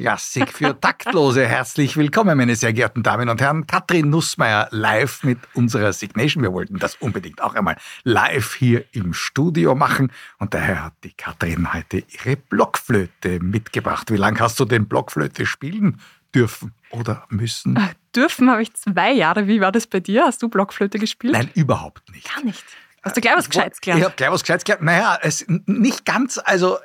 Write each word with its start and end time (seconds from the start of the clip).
Klassik 0.00 0.48
für 0.48 0.80
Taktlose. 0.80 1.46
Herzlich 1.46 1.94
willkommen, 1.98 2.38
meine 2.38 2.56
sehr 2.56 2.72
geehrten 2.72 3.02
Damen 3.02 3.28
und 3.28 3.38
Herren. 3.38 3.66
Katrin 3.66 4.08
Nussmeier 4.08 4.66
live 4.70 5.22
mit 5.24 5.38
unserer 5.52 5.92
Signation. 5.92 6.42
Wir 6.42 6.54
wollten 6.54 6.78
das 6.78 6.94
unbedingt 6.96 7.42
auch 7.42 7.54
einmal 7.54 7.76
live 8.02 8.54
hier 8.54 8.82
im 8.92 9.12
Studio 9.12 9.74
machen. 9.74 10.10
Und 10.38 10.54
daher 10.54 10.84
hat 10.84 10.94
die 11.04 11.12
Katrin 11.12 11.74
heute 11.74 11.98
ihre 11.98 12.36
Blockflöte 12.36 13.40
mitgebracht. 13.40 14.10
Wie 14.10 14.16
lange 14.16 14.40
hast 14.40 14.58
du 14.58 14.64
den 14.64 14.88
Blockflöte 14.88 15.44
spielen 15.44 16.00
dürfen 16.34 16.72
oder 16.88 17.26
müssen? 17.28 17.76
Ach, 17.78 17.92
dürfen 18.16 18.50
habe 18.50 18.62
ich 18.62 18.72
zwei 18.72 19.12
Jahre. 19.12 19.48
Wie 19.48 19.60
war 19.60 19.70
das 19.70 19.86
bei 19.86 20.00
dir? 20.00 20.24
Hast 20.24 20.42
du 20.42 20.48
Blockflöte 20.48 20.98
gespielt? 20.98 21.34
Nein, 21.34 21.50
überhaupt 21.52 22.10
nicht. 22.10 22.34
Gar 22.34 22.42
nicht. 22.42 22.64
Hast 23.02 23.16
du 23.16 23.22
gleich 23.22 23.36
was 23.36 23.48
Gescheites 23.48 23.80
gelernt? 23.80 24.00
Ich 24.00 24.04
habe 24.04 24.14
gleich 24.16 24.30
was 24.30 24.42
Gescheites 24.42 24.64
gelernt. 24.64 24.84
Naja, 24.84 25.18
es, 25.22 25.46
nicht 25.48 26.04
ganz. 26.04 26.38
Also, 26.44 26.78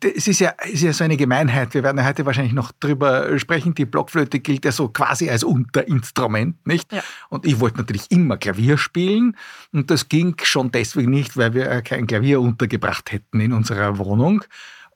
es 0.00 0.28
ist 0.28 0.38
ja, 0.38 0.50
ist 0.50 0.82
ja 0.82 0.92
so 0.92 1.02
eine 1.02 1.16
Gemeinheit. 1.16 1.74
Wir 1.74 1.82
werden 1.82 1.98
ja 1.98 2.04
heute 2.04 2.24
wahrscheinlich 2.24 2.52
noch 2.52 2.70
drüber 2.78 3.36
sprechen. 3.38 3.74
Die 3.74 3.84
Blockflöte 3.84 4.38
gilt 4.38 4.64
ja 4.64 4.70
so 4.70 4.88
quasi 4.88 5.28
als 5.28 5.42
Unterinstrument, 5.42 6.64
nicht? 6.66 6.92
Ja. 6.92 7.02
Und 7.30 7.46
ich 7.46 7.58
wollte 7.58 7.78
natürlich 7.78 8.10
immer 8.12 8.36
Klavier 8.36 8.78
spielen. 8.78 9.36
Und 9.72 9.90
das 9.90 10.08
ging 10.08 10.36
schon 10.42 10.70
deswegen 10.70 11.10
nicht, 11.10 11.36
weil 11.36 11.52
wir 11.52 11.82
kein 11.82 12.06
Klavier 12.06 12.40
untergebracht 12.40 13.10
hätten 13.10 13.40
in 13.40 13.52
unserer 13.52 13.98
Wohnung. 13.98 14.44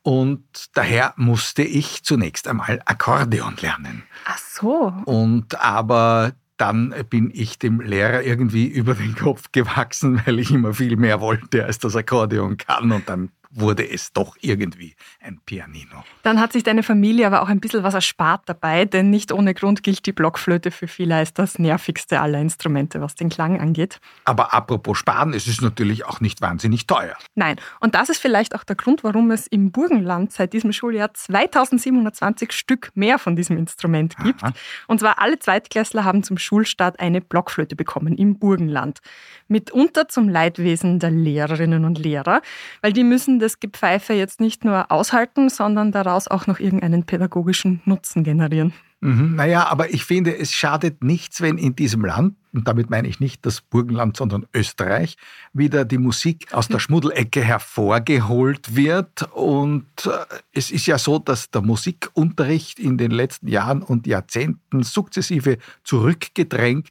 Und 0.03 0.71
daher 0.75 1.13
musste 1.17 1.63
ich 1.63 2.05
zunächst 2.05 2.49
einmal 2.49 2.81
Akkordeon 2.87 3.57
lernen. 3.61 4.05
Ach 4.25 4.39
so. 4.39 4.95
Und 5.05 5.61
aber 5.61 6.33
dann 6.61 6.95
bin 7.09 7.31
ich 7.33 7.59
dem 7.59 7.81
Lehrer 7.81 8.23
irgendwie 8.23 8.67
über 8.69 8.95
den 8.95 9.15
Kopf 9.15 9.51
gewachsen, 9.53 10.21
weil 10.25 10.39
ich 10.39 10.51
immer 10.51 10.75
viel 10.75 10.97
mehr 10.97 11.21
wollte, 11.21 11.65
als 11.65 11.79
das 11.79 11.97
Akkordeon 11.97 12.57
kann. 12.57 12.93
Und 12.93 13.09
dann 13.09 13.31
wurde 13.51 13.89
es 13.89 14.13
doch 14.13 14.37
irgendwie 14.41 14.95
ein 15.21 15.41
Pianino. 15.45 16.05
Dann 16.23 16.41
hat 16.41 16.53
sich 16.53 16.63
deine 16.63 16.83
Familie 16.83 17.27
aber 17.27 17.43
auch 17.43 17.49
ein 17.49 17.61
bisschen 17.61 17.83
was 17.83 17.95
erspart 17.95 18.43
dabei, 18.47 18.85
denn 18.85 19.11
nicht 19.11 19.33
ohne 19.33 19.55
Grund 19.55 19.83
gilt 19.83 20.07
die 20.07 20.13
Blockflöte 20.13 20.71
für 20.71 20.87
viele 20.87 21.17
als 21.17 21.35
das 21.35 21.59
nervigste 21.59 22.21
aller 22.21 22.41
Instrumente, 22.41 23.01
was 23.01 23.17
den 23.17 23.29
Klang 23.29 23.61
angeht. 23.61 24.01
Aber 24.25 24.55
apropos 24.55 24.99
Sparen, 24.99 25.35
es 25.35 25.49
ist 25.49 25.63
natürlich 25.63 26.05
auch 26.05 26.21
nicht 26.21 26.41
wahnsinnig 26.41 26.87
teuer. 26.87 27.17
Nein, 27.35 27.57
und 27.81 27.95
das 27.95 28.09
ist 28.09 28.21
vielleicht 28.21 28.55
auch 28.55 28.63
der 28.63 28.77
Grund, 28.77 29.03
warum 29.03 29.31
es 29.33 29.49
im 29.49 29.73
Burgenland 29.73 30.33
seit 30.33 30.53
diesem 30.53 30.73
Schuljahr 30.73 31.13
2720 31.13 32.53
Stück 32.53 32.91
mehr 32.95 33.19
von 33.19 33.35
diesem 33.35 33.57
Instrument 33.57 34.17
gibt. 34.19 34.45
Aha. 34.45 34.53
Und 34.87 35.01
zwar 35.01 35.19
alle 35.19 35.39
Zweitklässler 35.39 36.05
haben 36.05 36.23
zum 36.23 36.39
Schulstart 36.39 37.01
eine 37.01 37.21
Blockflöte 37.21 37.75
bekommen 37.75 38.17
im 38.17 38.39
Burgenland. 38.39 39.01
Mitunter 39.49 40.09
zum 40.09 40.29
Leidwesen 40.29 41.01
der 41.01 41.11
Lehrerinnen 41.11 41.85
und 41.85 41.99
Lehrer, 41.99 42.43
weil 42.83 42.93
die 42.93 43.03
müssen 43.03 43.40
das 43.41 43.61
Gepfeife 43.61 44.13
jetzt 44.13 44.41
nicht 44.41 44.65
nur 44.65 44.91
aushalten, 44.93 45.49
sondern 45.49 45.93
daraus 45.93 46.29
auch 46.29 46.47
noch 46.47 46.61
irgendeinen 46.61 47.05
pädagogischen 47.05 47.81
Nutzen 47.85 48.23
generieren. 48.23 48.73
Mhm, 49.03 49.35
naja, 49.35 49.67
aber 49.67 49.95
ich 49.95 50.05
finde, 50.05 50.37
es 50.37 50.53
schadet 50.53 51.03
nichts, 51.03 51.41
wenn 51.41 51.57
in 51.57 51.75
diesem 51.75 52.05
Land, 52.05 52.37
und 52.53 52.69
damit 52.69 52.91
meine 52.91 53.09
ich 53.09 53.19
nicht 53.19 53.47
das 53.47 53.63
Burgenland, 53.63 54.17
sondern 54.17 54.47
Österreich, 54.53 55.17
wieder 55.55 55.87
die 55.87 55.97
Musik 55.97 56.53
aus 56.53 56.69
der 56.69 56.81
Schmuddelecke 56.81 57.43
hervorgeholt 57.43 58.77
wird. 58.77 59.23
Und 59.33 59.87
äh, 60.05 60.11
es 60.53 60.71
ist 60.71 60.87
ja 60.87 60.99
so, 60.99 61.19
dass 61.19 61.51
der 61.51 61.63
Musikunterricht 61.63 62.79
in 62.79 62.99
den 62.99 63.11
letzten 63.11 63.49
Jahren 63.49 63.83
und 63.83 64.07
Jahrzehnten 64.07 64.83
sukzessive 64.83 65.57
zurückgedrängt, 65.83 66.91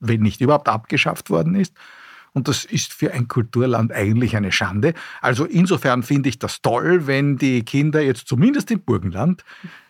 wenn 0.00 0.22
nicht 0.22 0.40
überhaupt 0.40 0.68
abgeschafft 0.68 1.30
worden 1.30 1.54
ist. 1.54 1.72
Und 2.38 2.46
das 2.46 2.64
ist 2.64 2.92
für 2.92 3.12
ein 3.12 3.26
Kulturland 3.26 3.90
eigentlich 3.90 4.36
eine 4.36 4.52
Schande. 4.52 4.94
Also 5.20 5.44
insofern 5.44 6.04
finde 6.04 6.28
ich 6.28 6.38
das 6.38 6.62
toll, 6.62 7.08
wenn 7.08 7.36
die 7.36 7.64
Kinder 7.64 8.00
jetzt 8.00 8.28
zumindest 8.28 8.70
im 8.70 8.78
Burgenland 8.78 9.44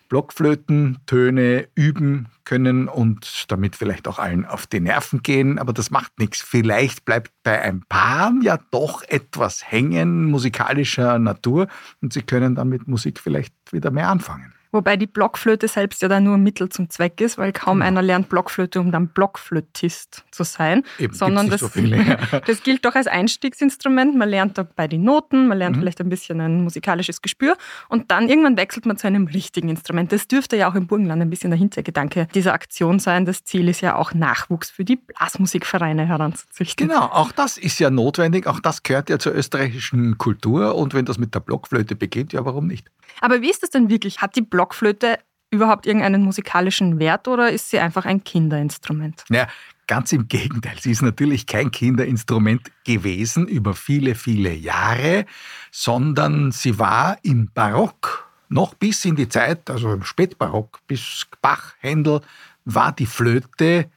Blockflötentöne 0.08 1.68
üben 1.74 2.28
können 2.44 2.88
und 2.88 3.44
damit 3.48 3.76
vielleicht 3.76 4.08
auch 4.08 4.18
allen 4.18 4.46
auf 4.46 4.66
die 4.66 4.80
Nerven 4.80 5.20
gehen. 5.22 5.58
Aber 5.58 5.74
das 5.74 5.90
macht 5.90 6.18
nichts. 6.18 6.40
Vielleicht 6.40 7.04
bleibt 7.04 7.32
bei 7.42 7.60
ein 7.60 7.82
paar 7.86 8.32
ja 8.42 8.58
doch 8.70 9.02
etwas 9.02 9.70
hängen 9.70 10.24
musikalischer 10.24 11.18
Natur 11.18 11.68
und 12.00 12.14
sie 12.14 12.22
können 12.22 12.54
dann 12.54 12.70
mit 12.70 12.88
Musik 12.88 13.20
vielleicht 13.20 13.52
wieder 13.72 13.90
mehr 13.90 14.08
anfangen. 14.08 14.54
Wobei 14.70 14.96
die 14.96 15.06
Blockflöte 15.06 15.66
selbst 15.66 16.02
ja 16.02 16.08
dann 16.08 16.24
nur 16.24 16.36
Mittel 16.36 16.68
zum 16.68 16.90
Zweck 16.90 17.20
ist, 17.20 17.38
weil 17.38 17.52
kaum 17.52 17.78
genau. 17.78 17.86
einer 17.86 18.02
lernt 18.02 18.28
Blockflöte, 18.28 18.80
um 18.80 18.92
dann 18.92 19.08
Blockflötist 19.08 20.24
zu 20.30 20.44
sein. 20.44 20.84
Eben, 20.98 21.14
sondern 21.14 21.48
das, 21.48 21.60
so 21.60 21.68
das 22.46 22.62
gilt 22.62 22.84
doch 22.84 22.94
als 22.94 23.06
Einstiegsinstrument. 23.06 24.16
Man 24.16 24.28
lernt 24.28 24.58
dabei 24.58 24.86
die 24.86 24.98
Noten, 24.98 25.48
man 25.48 25.58
lernt 25.58 25.76
mhm. 25.76 25.80
vielleicht 25.80 26.00
ein 26.00 26.08
bisschen 26.08 26.40
ein 26.40 26.62
musikalisches 26.62 27.22
Gespür 27.22 27.56
und 27.88 28.10
dann 28.10 28.28
irgendwann 28.28 28.56
wechselt 28.56 28.84
man 28.84 28.98
zu 28.98 29.06
einem 29.06 29.26
richtigen 29.26 29.68
Instrument. 29.68 30.12
Das 30.12 30.28
dürfte 30.28 30.56
ja 30.56 30.70
auch 30.70 30.74
im 30.74 30.86
Burgenland 30.86 31.22
ein 31.22 31.30
bisschen 31.30 31.50
der 31.50 31.58
Hintergedanke 31.58 32.28
dieser 32.34 32.52
Aktion 32.52 32.98
sein. 32.98 33.24
Das 33.24 33.44
Ziel 33.44 33.68
ist 33.68 33.80
ja 33.80 33.96
auch 33.96 34.12
Nachwuchs 34.12 34.70
für 34.70 34.84
die 34.84 34.96
Blasmusikvereine 34.96 36.06
heranzuzüchten. 36.06 36.88
Genau, 36.88 37.04
auch 37.06 37.32
das 37.32 37.56
ist 37.56 37.78
ja 37.78 37.90
notwendig. 37.90 38.46
Auch 38.46 38.60
das 38.60 38.82
gehört 38.82 39.08
ja 39.08 39.18
zur 39.18 39.34
österreichischen 39.34 40.18
Kultur 40.18 40.74
und 40.74 40.92
wenn 40.92 41.06
das 41.06 41.18
mit 41.18 41.34
der 41.34 41.40
Blockflöte 41.40 41.96
beginnt, 41.96 42.32
ja 42.32 42.44
warum 42.44 42.66
nicht? 42.66 42.90
Aber 43.20 43.42
wie 43.42 43.50
ist 43.50 43.62
das 43.62 43.70
denn 43.70 43.90
wirklich? 43.90 44.20
Hat 44.20 44.36
die 44.36 44.42
Blockflöte 44.42 45.18
überhaupt 45.50 45.86
irgendeinen 45.86 46.22
musikalischen 46.22 46.98
Wert 46.98 47.28
oder 47.28 47.50
ist 47.50 47.70
sie 47.70 47.78
einfach 47.78 48.04
ein 48.04 48.22
Kinderinstrument? 48.22 49.24
Ja, 49.30 49.48
ganz 49.86 50.12
im 50.12 50.28
Gegenteil. 50.28 50.76
Sie 50.78 50.90
ist 50.90 51.02
natürlich 51.02 51.46
kein 51.46 51.70
Kinderinstrument 51.70 52.70
gewesen 52.84 53.48
über 53.48 53.74
viele, 53.74 54.14
viele 54.14 54.52
Jahre, 54.52 55.26
sondern 55.70 56.52
sie 56.52 56.78
war 56.78 57.18
im 57.22 57.50
Barock 57.52 58.28
noch 58.50 58.74
bis 58.74 59.04
in 59.04 59.16
die 59.16 59.28
Zeit, 59.28 59.68
also 59.70 59.92
im 59.92 60.04
Spätbarock, 60.04 60.80
bis 60.86 61.26
Bach, 61.42 61.74
Händel, 61.80 62.20
war 62.64 62.92
die 62.92 63.06
Flöte 63.06 63.90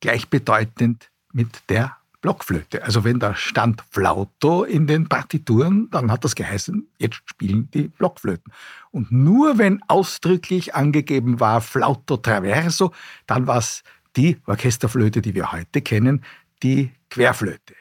gleichbedeutend 0.00 1.10
mit 1.32 1.48
der 1.68 1.96
Blockflöte. 2.20 2.82
Also 2.82 3.04
wenn 3.04 3.18
da 3.18 3.34
stand 3.34 3.82
Flauto 3.90 4.64
in 4.64 4.86
den 4.86 5.08
Partituren, 5.08 5.88
dann 5.90 6.10
hat 6.10 6.24
das 6.24 6.34
geheißen, 6.34 6.86
jetzt 6.98 7.22
spielen 7.24 7.70
die 7.72 7.88
Blockflöten. 7.88 8.52
Und 8.90 9.10
nur 9.10 9.58
wenn 9.58 9.82
ausdrücklich 9.88 10.74
angegeben 10.74 11.40
war 11.40 11.60
Flauto 11.60 12.16
traverso, 12.16 12.92
dann 13.26 13.46
war 13.46 13.58
es 13.58 13.82
die 14.16 14.38
Orchesterflöte, 14.46 15.22
die 15.22 15.34
wir 15.34 15.52
heute 15.52 15.80
kennen, 15.80 16.24
die 16.62 16.90
Querflöte. 17.10 17.74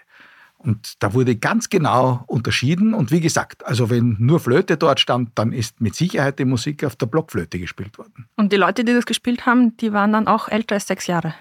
Und 0.58 1.02
da 1.02 1.14
wurde 1.14 1.38
ganz 1.38 1.70
genau 1.70 2.24
unterschieden. 2.28 2.94
Und 2.94 3.12
wie 3.12 3.22
gesagt, 3.22 3.66
also 3.66 3.90
wenn 3.90 4.18
nur 4.20 4.42
Flöte 4.42 4.76
dort 4.76 5.00
stand, 5.00 5.32
dann 5.36 5.54
ist 5.54 5.80
mit 5.80 5.96
Sicherheit 5.96 6.38
die 6.38 6.46
Musik 6.46 6.84
auf 6.84 6.98
der 6.98 7.06
Blockflöte 7.06 7.60
gespielt 7.60 7.98
worden. 7.98 8.28
Und 8.36 8.52
die 8.52 8.58
Leute, 8.58 8.84
die 8.84 8.94
das 8.94 9.06
gespielt 9.06 9.46
haben, 9.46 9.78
die 9.78 9.94
waren 9.94 10.12
dann 10.12 10.28
auch 10.28 10.50
älter 10.50 10.76
als 10.76 10.88
sechs 10.88 11.08
Jahre. 11.08 11.34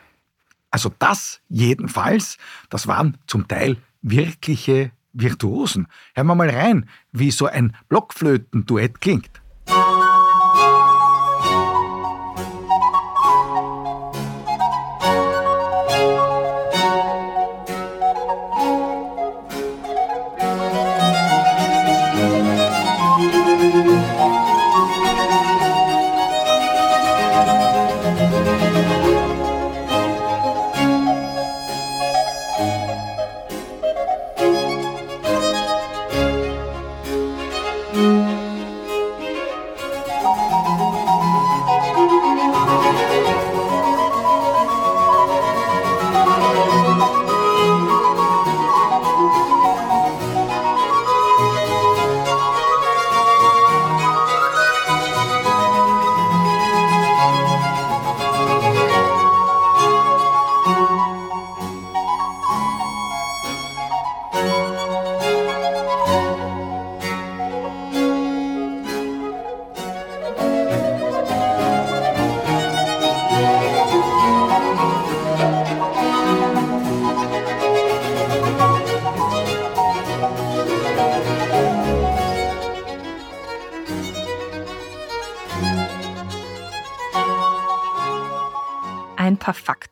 Also 0.71 0.93
das 0.99 1.41
jedenfalls, 1.49 2.37
das 2.69 2.87
waren 2.87 3.17
zum 3.27 3.49
Teil 3.49 3.77
wirkliche 4.03 4.93
Virtuosen. 5.12 5.89
Hören 6.15 6.27
wir 6.27 6.34
mal 6.34 6.51
rein, 6.51 6.89
wie 7.12 7.31
so 7.31 7.47
ein 7.47 7.75
Blockflötenduett 7.89 9.01
klingt. 9.01 9.31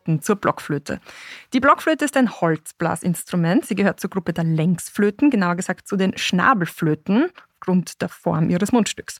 Fakten 0.07 0.21
zur 0.21 0.37
Blockflöte. 0.37 0.99
Die 1.53 1.59
Blockflöte 1.59 2.05
ist 2.05 2.17
ein 2.17 2.41
Holzblasinstrument. 2.41 3.65
Sie 3.65 3.75
gehört 3.75 3.99
zur 3.99 4.09
Gruppe 4.09 4.33
der 4.33 4.45
Längsflöten, 4.45 5.29
genauer 5.29 5.55
gesagt 5.55 5.87
zu 5.87 5.97
den 5.97 6.17
Schnabelflöten 6.17 7.29
aufgrund 7.59 8.01
der 8.01 8.09
Form 8.09 8.49
ihres 8.49 8.71
Mundstücks. 8.71 9.19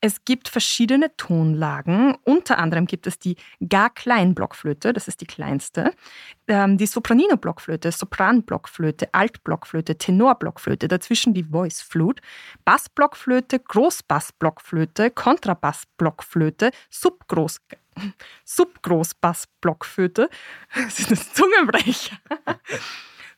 Es 0.00 0.24
gibt 0.24 0.48
verschiedene 0.48 1.14
Tonlagen. 1.16 2.16
Unter 2.24 2.58
anderem 2.58 2.86
gibt 2.86 3.06
es 3.06 3.18
die 3.18 3.36
gar 3.66 3.90
klein 3.90 4.34
Blockflöte, 4.34 4.92
das 4.92 5.08
ist 5.08 5.20
die 5.20 5.26
kleinste, 5.26 5.92
ähm, 6.48 6.78
die 6.78 6.86
Sopranino-Blockflöte, 6.86 7.92
Sopran-Blockflöte, 7.92 9.12
Alt-Blockflöte, 9.12 9.96
Tenor-Blockflöte, 9.96 10.88
dazwischen 10.88 11.32
die 11.34 11.44
Voice 11.44 11.80
Flute, 11.82 12.22
Bass-Blockflöte, 12.64 13.58
Großbass-Blockflöte, 13.58 15.10
Kontrabass-Blockflöte, 15.10 16.70
Subgroß 16.90 17.60
Subgroßbass-Blockflöte. 18.44 20.28
Das 20.74 20.98
ist 21.00 21.10
ein 21.10 21.16
Zungenbrecher. 21.16 22.16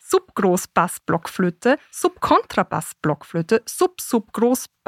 Subgroßbass-Blockflöte, 0.00 1.78
Subkontrabass-Blockflöte, 1.90 3.62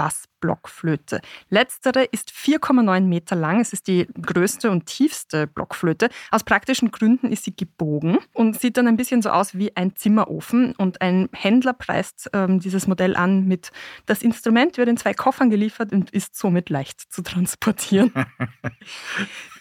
Sub-Subgroßbass-Blockflöte. 0.01 1.21
Letztere 1.49 2.05
ist 2.05 2.31
4,9 2.31 3.01
Meter 3.03 3.37
lang. 3.37 3.61
Es 3.61 3.73
ist 3.73 3.87
die 3.87 4.07
größte 4.21 4.71
und 4.71 4.87
tiefste 4.87 5.47
Blockflöte. 5.47 6.09
Aus 6.31 6.45
praktischen 6.45 6.91
Gründen 6.91 7.31
ist 7.31 7.45
sie 7.45 7.55
gebogen 7.55 8.19
und 8.33 8.59
sieht 8.59 8.77
dann 8.77 8.89
ein 8.89 8.97
bisschen 8.97 9.23
so 9.23 9.31
aus 9.31 9.55
wie 9.55 9.77
ein 9.77 9.97
Zimmerofen. 9.97 10.75
Und 10.77 11.01
ein 11.01 11.29
Händler 11.33 11.73
preist 11.73 12.31
ähm, 12.33 12.61
dieses 12.61 12.87
Modell 12.87 13.17
an 13.17 13.47
mit, 13.47 13.71
das 14.07 14.23
Instrument 14.23 14.79
wird 14.79 14.89
in 14.89 14.97
zwei 14.97 15.15
Koffern 15.15 15.51
geliefert 15.51 15.93
und 15.93 16.11
ist 16.11 16.37
somit 16.37 16.71
leicht 16.71 17.01
zu 17.13 17.23
transportieren. 17.23 18.13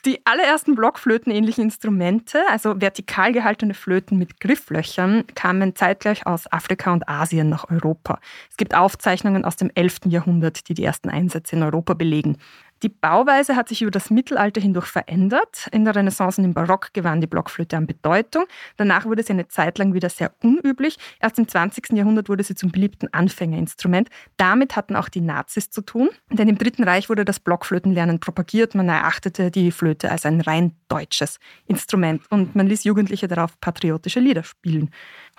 Die 0.05 0.25
allerersten 0.25 0.75
Blockflötenähnlichen 0.75 1.65
Instrumente, 1.65 2.39
also 2.49 2.79
vertikal 2.79 3.33
gehaltene 3.33 3.73
Flöten 3.73 4.17
mit 4.17 4.39
Grifflöchern, 4.39 5.25
kamen 5.35 5.75
zeitgleich 5.75 6.25
aus 6.25 6.49
Afrika 6.51 6.93
und 6.93 7.09
Asien 7.09 7.49
nach 7.49 7.69
Europa. 7.69 8.19
Es 8.49 8.55
gibt 8.55 8.75
Aufzeichnungen 8.75 9.43
aus 9.43 9.57
dem 9.57 9.69
11. 9.75 10.05
Jahrhundert, 10.05 10.28
die 10.29 10.73
die 10.73 10.83
ersten 10.83 11.09
Einsätze 11.09 11.55
in 11.55 11.63
Europa 11.63 11.93
belegen. 11.93 12.37
Die 12.81 12.89
Bauweise 12.89 13.57
hat 13.57 13.67
sich 13.67 13.81
über 13.81 13.91
das 13.91 14.09
Mittelalter 14.09 14.61
hindurch 14.61 14.85
verändert. 14.85 15.67
In 15.73 15.83
der 15.83 15.95
Renaissance 15.95 16.39
und 16.39 16.45
im 16.45 16.53
Barock 16.53 16.93
gewann 16.93 17.19
die 17.19 17.27
Blockflöte 17.27 17.75
an 17.75 17.87
Bedeutung. 17.87 18.45
Danach 18.77 19.05
wurde 19.05 19.21
sie 19.21 19.33
eine 19.33 19.49
Zeit 19.49 19.77
lang 19.77 19.93
wieder 19.93 20.09
sehr 20.09 20.31
unüblich. 20.41 20.97
Erst 21.19 21.37
im 21.39 21.47
20. 21.47 21.91
Jahrhundert 21.91 22.29
wurde 22.29 22.43
sie 22.43 22.55
zum 22.55 22.71
beliebten 22.71 23.13
Anfängerinstrument. 23.13 24.09
Damit 24.37 24.77
hatten 24.77 24.95
auch 24.95 25.09
die 25.09 25.19
Nazis 25.19 25.69
zu 25.69 25.81
tun, 25.81 26.09
denn 26.31 26.47
im 26.47 26.57
Dritten 26.57 26.83
Reich 26.83 27.09
wurde 27.09 27.25
das 27.25 27.41
Blockflötenlernen 27.41 28.21
propagiert. 28.21 28.75
Man 28.75 28.87
erachtete 28.87 29.51
die 29.51 29.71
Flöte 29.71 30.09
als 30.09 30.25
ein 30.25 30.39
rein 30.39 30.73
deutsches 30.87 31.39
Instrument 31.67 32.23
und 32.29 32.55
man 32.55 32.67
ließ 32.67 32.85
Jugendliche 32.85 33.27
darauf 33.27 33.59
patriotische 33.59 34.21
Lieder 34.21 34.43
spielen. 34.43 34.89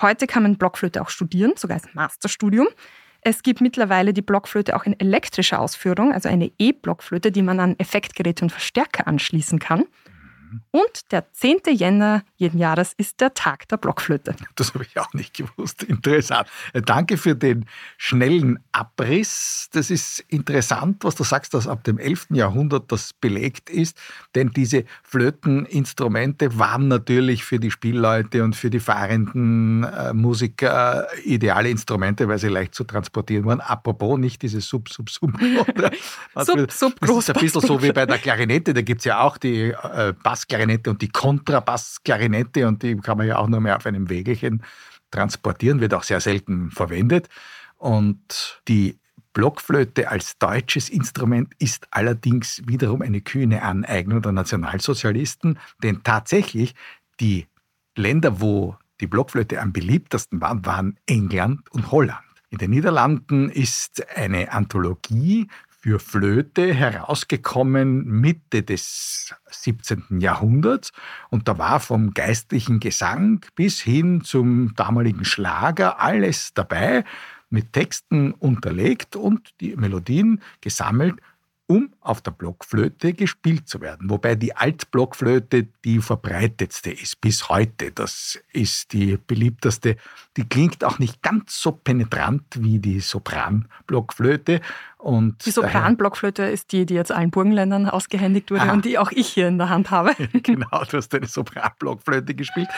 Heute 0.03 0.27
kann 0.27 0.43
man 0.43 0.57
Blockflöte 0.57 1.01
auch 1.01 1.09
studieren, 1.09 1.53
sogar 1.57 1.79
als 1.79 1.95
Masterstudium. 1.95 2.69
Es 3.23 3.43
gibt 3.43 3.61
mittlerweile 3.61 4.13
die 4.13 4.23
Blockflöte 4.23 4.75
auch 4.75 4.85
in 4.85 4.99
elektrischer 4.99 5.61
Ausführung, 5.61 6.13
also 6.13 6.29
eine 6.29 6.51
E-Blockflöte, 6.59 7.31
die 7.31 7.43
man 7.43 7.61
an 7.61 7.79
Effektgeräte 7.79 8.45
und 8.45 8.51
Verstärker 8.51 9.07
anschließen 9.07 9.59
kann. 9.59 9.85
Und 10.71 11.13
der 11.13 11.33
10. 11.33 11.61
Jänner 11.71 12.23
jeden 12.37 12.59
Jahres 12.59 12.93
ist 12.97 13.21
der 13.21 13.35
Tag 13.35 13.69
der 13.69 13.77
Blockflöte. 13.77 14.35
Das 14.57 14.75
habe 14.75 14.85
ich 14.85 14.99
auch 14.99 15.13
nicht 15.15 15.35
gewusst. 15.35 15.83
Interessant. 15.85 16.47
Äh, 16.75 16.83
danke 16.83 17.17
für 17.17 17.35
den 17.35 17.65
schnellen 17.97 18.59
Abriss. 18.73 19.69
Das 19.73 19.91
ist 19.91 20.21
interessant, 20.29 21.03
was 21.03 21.15
du 21.15 21.25
sagst, 21.25 21.55
dass 21.55 21.67
ab 21.67 21.85
dem 21.85 21.99
11. 21.99 22.27
Jahrhundert 22.31 22.93
das 22.93 23.15
belegt 23.15 23.71
ist. 23.71 23.97
Denn 24.35 24.51
diese 24.51 24.85
Flöteninstrumente 25.03 26.59
waren 26.59 26.89
natürlich 26.89 27.45
für 27.45 27.59
die 27.59 27.71
Spielleute 27.71 28.45
und 28.45 28.55
für 28.55 28.69
die 28.69 28.81
fahrenden 28.81 29.85
äh, 29.85 30.13
Musiker 30.13 31.07
ideale 31.25 31.71
Instrumente, 31.71 32.29
weil 32.29 32.39
sie 32.39 32.49
leicht 32.49 32.75
zu 32.75 32.85
transportieren 32.85 33.47
waren. 33.47 33.61
Apropos 33.61 34.19
nicht 34.19 34.43
diese 34.43 34.61
Sub, 34.61 34.89
Sub, 34.89 35.09
Sub. 35.09 35.31
Sub, 36.37 36.71
Sub, 36.71 37.01
Das 37.01 37.11
ist 37.11 37.31
ein 37.31 37.41
bisschen 37.41 37.61
so 37.63 37.83
wie 37.83 37.93
bei 37.93 38.05
der 38.05 38.19
Klarinette. 38.19 38.75
Da 38.75 38.83
gibt 38.83 39.01
es 39.01 39.05
ja 39.05 39.21
auch 39.21 39.39
die 39.39 39.71
äh, 39.71 40.13
Bass 40.23 40.40
Bassklarinette 40.41 40.91
und 40.91 41.03
die 41.03 41.09
Kontrabassklarinette 41.09 42.67
und 42.67 42.83
die 42.83 42.97
kann 42.97 43.19
man 43.19 43.27
ja 43.27 43.39
auch 43.39 43.49
nur 43.49 43.61
mehr 43.61 43.77
auf 43.77 43.87
einem 43.87 44.09
Wägelchen 44.09 44.63
transportieren, 45.11 45.81
wird 45.81 45.95
auch 45.95 46.03
sehr 46.03 46.21
selten 46.21 46.71
verwendet. 46.71 47.29
Und 47.77 48.61
die 48.69 48.99
Blockflöte 49.33 50.09
als 50.09 50.39
deutsches 50.39 50.89
Instrument 50.89 51.53
ist 51.59 51.87
allerdings 51.91 52.63
wiederum 52.67 53.03
eine 53.03 53.21
kühne 53.21 53.63
Aneignung 53.63 54.23
der 54.23 54.33
Nationalsozialisten, 54.33 55.59
denn 55.83 56.03
tatsächlich 56.03 56.75
die 57.21 57.47
Länder, 57.97 58.41
wo 58.41 58.77
die 59.01 59.07
Blockflöte 59.07 59.61
am 59.61 59.73
beliebtesten 59.73 60.41
waren, 60.41 60.65
waren 60.67 60.99
England 61.07 61.71
und 61.73 61.91
Holland. 61.91 62.19
In 62.51 62.59
den 62.59 62.71
Niederlanden 62.71 63.49
ist 63.51 64.05
eine 64.17 64.53
Anthologie 64.53 65.49
für 65.81 65.99
Flöte 65.99 66.75
herausgekommen 66.75 68.05
Mitte 68.05 68.63
des 68.63 69.35
17. 69.51 70.21
Jahrhunderts 70.21 70.93
und 71.31 71.49
da 71.49 71.57
war 71.57 71.81
vom 71.81 72.13
geistlichen 72.13 72.81
Gesang 72.81 73.45
bis 73.55 73.81
hin 73.81 74.23
zum 74.23 74.75
damaligen 74.75 75.25
Schlager 75.25 75.99
alles 75.99 76.53
dabei, 76.55 77.05
mit 77.49 77.73
Texten 77.73 78.33
unterlegt 78.33 79.17
und 79.17 79.55
die 79.61 79.75
Melodien 79.75 80.41
gesammelt 80.61 81.17
um 81.71 81.95
auf 82.01 82.21
der 82.21 82.33
Blockflöte 82.33 83.13
gespielt 83.13 83.69
zu 83.69 83.81
werden. 83.81 84.11
Wobei 84.11 84.35
die 84.35 84.57
Altblockflöte 84.57 85.69
die 85.85 86.01
verbreitetste 86.01 86.91
ist 86.91 87.21
bis 87.21 87.49
heute. 87.49 87.93
Das 87.93 88.41
ist 88.53 88.93
die 88.93 89.17
beliebteste. 89.17 89.95
Die 90.37 90.49
klingt 90.49 90.83
auch 90.83 90.99
nicht 90.99 91.23
ganz 91.23 91.63
so 91.63 91.71
penetrant 91.71 92.43
wie 92.59 92.81
die 92.81 92.99
Sopranblockflöte. 92.99 94.61
Und 94.99 95.47
die 95.47 95.53
Sopranblockflöte 95.53 96.43
ist 96.43 96.73
die, 96.73 96.87
die 96.87 96.95
jetzt 96.95 97.13
allen 97.13 97.31
Burgenländern 97.31 97.89
ausgehändigt 97.89 98.51
wurde 98.51 98.63
Aha. 98.63 98.73
und 98.73 98.85
die 98.85 98.99
auch 98.99 99.13
ich 99.13 99.29
hier 99.29 99.47
in 99.47 99.59
der 99.59 99.69
Hand 99.69 99.93
habe. 99.93 100.17
genau, 100.43 100.83
du 100.91 100.97
hast 100.97 101.15
eine 101.15 101.29
Sopranblockflöte 101.29 102.35
gespielt. 102.35 102.69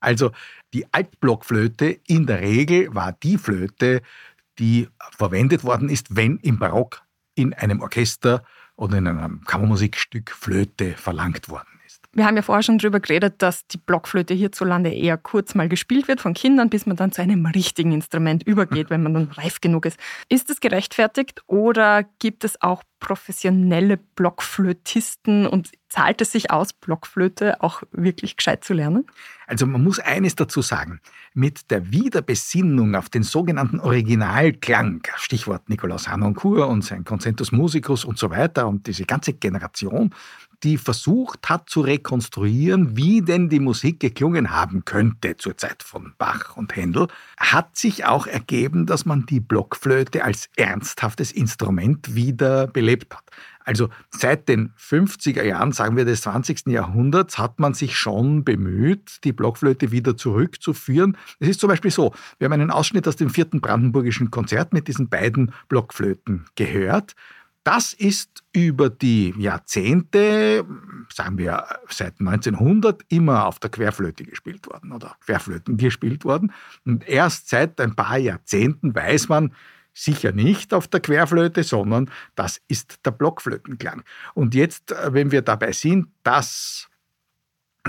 Also 0.00 0.30
die 0.72 0.86
Altblockflöte 0.90 1.98
in 2.06 2.26
der 2.26 2.40
Regel 2.40 2.94
war 2.94 3.12
die 3.12 3.36
Flöte, 3.36 4.00
die 4.58 4.88
verwendet 5.16 5.64
worden 5.64 5.88
ist, 5.88 6.16
wenn 6.16 6.38
im 6.38 6.58
Barock 6.58 7.02
in 7.34 7.52
einem 7.52 7.80
Orchester 7.80 8.44
oder 8.76 8.98
in 8.98 9.06
einem 9.06 9.44
Kammermusikstück 9.44 10.30
Flöte 10.30 10.92
verlangt 10.92 11.48
worden 11.48 11.68
ist. 11.86 12.02
Wir 12.12 12.26
haben 12.26 12.36
ja 12.36 12.42
vorher 12.42 12.62
schon 12.62 12.78
darüber 12.78 13.00
geredet, 13.00 13.42
dass 13.42 13.66
die 13.66 13.78
Blockflöte 13.78 14.34
hierzulande 14.34 14.92
eher 14.92 15.16
kurz 15.16 15.54
mal 15.54 15.68
gespielt 15.68 16.06
wird 16.06 16.20
von 16.20 16.34
Kindern, 16.34 16.70
bis 16.70 16.86
man 16.86 16.96
dann 16.96 17.12
zu 17.12 17.22
einem 17.22 17.44
richtigen 17.46 17.92
Instrument 17.92 18.44
übergeht, 18.44 18.90
wenn 18.90 19.02
man 19.02 19.14
dann 19.14 19.30
reif 19.32 19.60
genug 19.60 19.86
ist. 19.86 19.98
Ist 20.28 20.50
es 20.50 20.60
gerechtfertigt 20.60 21.42
oder 21.46 22.04
gibt 22.20 22.44
es 22.44 22.60
auch 22.62 22.82
professionelle 23.00 23.96
Blockflötisten 23.96 25.46
und 25.46 25.72
zahlt 25.94 26.20
es 26.20 26.32
sich 26.32 26.50
aus, 26.50 26.72
Blockflöte 26.72 27.62
auch 27.62 27.84
wirklich 27.92 28.36
gescheit 28.36 28.64
zu 28.64 28.74
lernen? 28.74 29.06
Also 29.46 29.64
man 29.64 29.84
muss 29.84 30.00
eines 30.00 30.34
dazu 30.34 30.60
sagen. 30.60 31.00
Mit 31.34 31.70
der 31.70 31.92
Wiederbesinnung 31.92 32.96
auf 32.96 33.08
den 33.08 33.22
sogenannten 33.22 33.78
Originalklang, 33.78 35.02
Stichwort 35.16 35.68
Nikolaus 35.68 36.08
Hanoncourt 36.08 36.68
und 36.68 36.82
sein 36.82 37.04
Concentus 37.04 37.52
Musicus 37.52 38.04
und 38.04 38.18
so 38.18 38.30
weiter 38.30 38.66
und 38.66 38.88
diese 38.88 39.04
ganze 39.04 39.34
Generation, 39.34 40.12
die 40.64 40.78
versucht 40.78 41.48
hat 41.48 41.68
zu 41.68 41.82
rekonstruieren, 41.82 42.96
wie 42.96 43.22
denn 43.22 43.48
die 43.48 43.60
Musik 43.60 44.00
geklungen 44.00 44.50
haben 44.50 44.84
könnte 44.84 45.36
zur 45.36 45.56
Zeit 45.56 45.82
von 45.82 46.14
Bach 46.18 46.56
und 46.56 46.74
Händel, 46.74 47.06
hat 47.36 47.76
sich 47.76 48.06
auch 48.06 48.26
ergeben, 48.26 48.86
dass 48.86 49.04
man 49.04 49.26
die 49.26 49.40
Blockflöte 49.40 50.24
als 50.24 50.48
ernsthaftes 50.56 51.30
Instrument 51.30 52.14
wieder 52.14 52.66
belebt 52.66 53.14
hat. 53.14 53.24
Also 53.64 53.88
seit 54.10 54.48
den 54.48 54.72
50er 54.78 55.42
Jahren, 55.42 55.72
sagen 55.72 55.96
wir 55.96 56.04
des 56.04 56.20
20. 56.22 56.66
Jahrhunderts, 56.66 57.38
hat 57.38 57.58
man 57.58 57.74
sich 57.74 57.96
schon 57.96 58.44
bemüht, 58.44 59.18
die 59.24 59.32
Blockflöte 59.32 59.90
wieder 59.90 60.16
zurückzuführen. 60.16 61.16
Es 61.40 61.48
ist 61.48 61.60
zum 61.60 61.68
Beispiel 61.68 61.90
so, 61.90 62.12
wir 62.38 62.46
haben 62.46 62.52
einen 62.52 62.70
Ausschnitt 62.70 63.08
aus 63.08 63.16
dem 63.16 63.30
vierten 63.30 63.60
Brandenburgischen 63.60 64.30
Konzert 64.30 64.72
mit 64.72 64.86
diesen 64.86 65.08
beiden 65.08 65.52
Blockflöten 65.68 66.44
gehört. 66.56 67.14
Das 67.64 67.94
ist 67.94 68.44
über 68.52 68.90
die 68.90 69.32
Jahrzehnte, 69.38 70.66
sagen 71.10 71.38
wir 71.38 71.64
seit 71.88 72.20
1900, 72.20 73.02
immer 73.08 73.46
auf 73.46 73.58
der 73.58 73.70
Querflöte 73.70 74.24
gespielt 74.24 74.66
worden 74.66 74.92
oder 74.92 75.16
Querflöten 75.24 75.78
gespielt 75.78 76.26
worden. 76.26 76.52
Und 76.84 77.08
erst 77.08 77.48
seit 77.48 77.80
ein 77.80 77.96
paar 77.96 78.18
Jahrzehnten 78.18 78.94
weiß 78.94 79.30
man, 79.30 79.54
sicher 79.94 80.32
nicht 80.32 80.74
auf 80.74 80.88
der 80.88 81.00
Querflöte, 81.00 81.62
sondern 81.62 82.10
das 82.34 82.60
ist 82.68 82.98
der 83.06 83.12
Blockflötenklang. 83.12 84.02
Und 84.34 84.54
jetzt, 84.54 84.92
äh, 84.92 85.14
wenn 85.14 85.30
wir 85.30 85.42
dabei 85.42 85.72
sind, 85.72 86.08
dass 86.24 86.88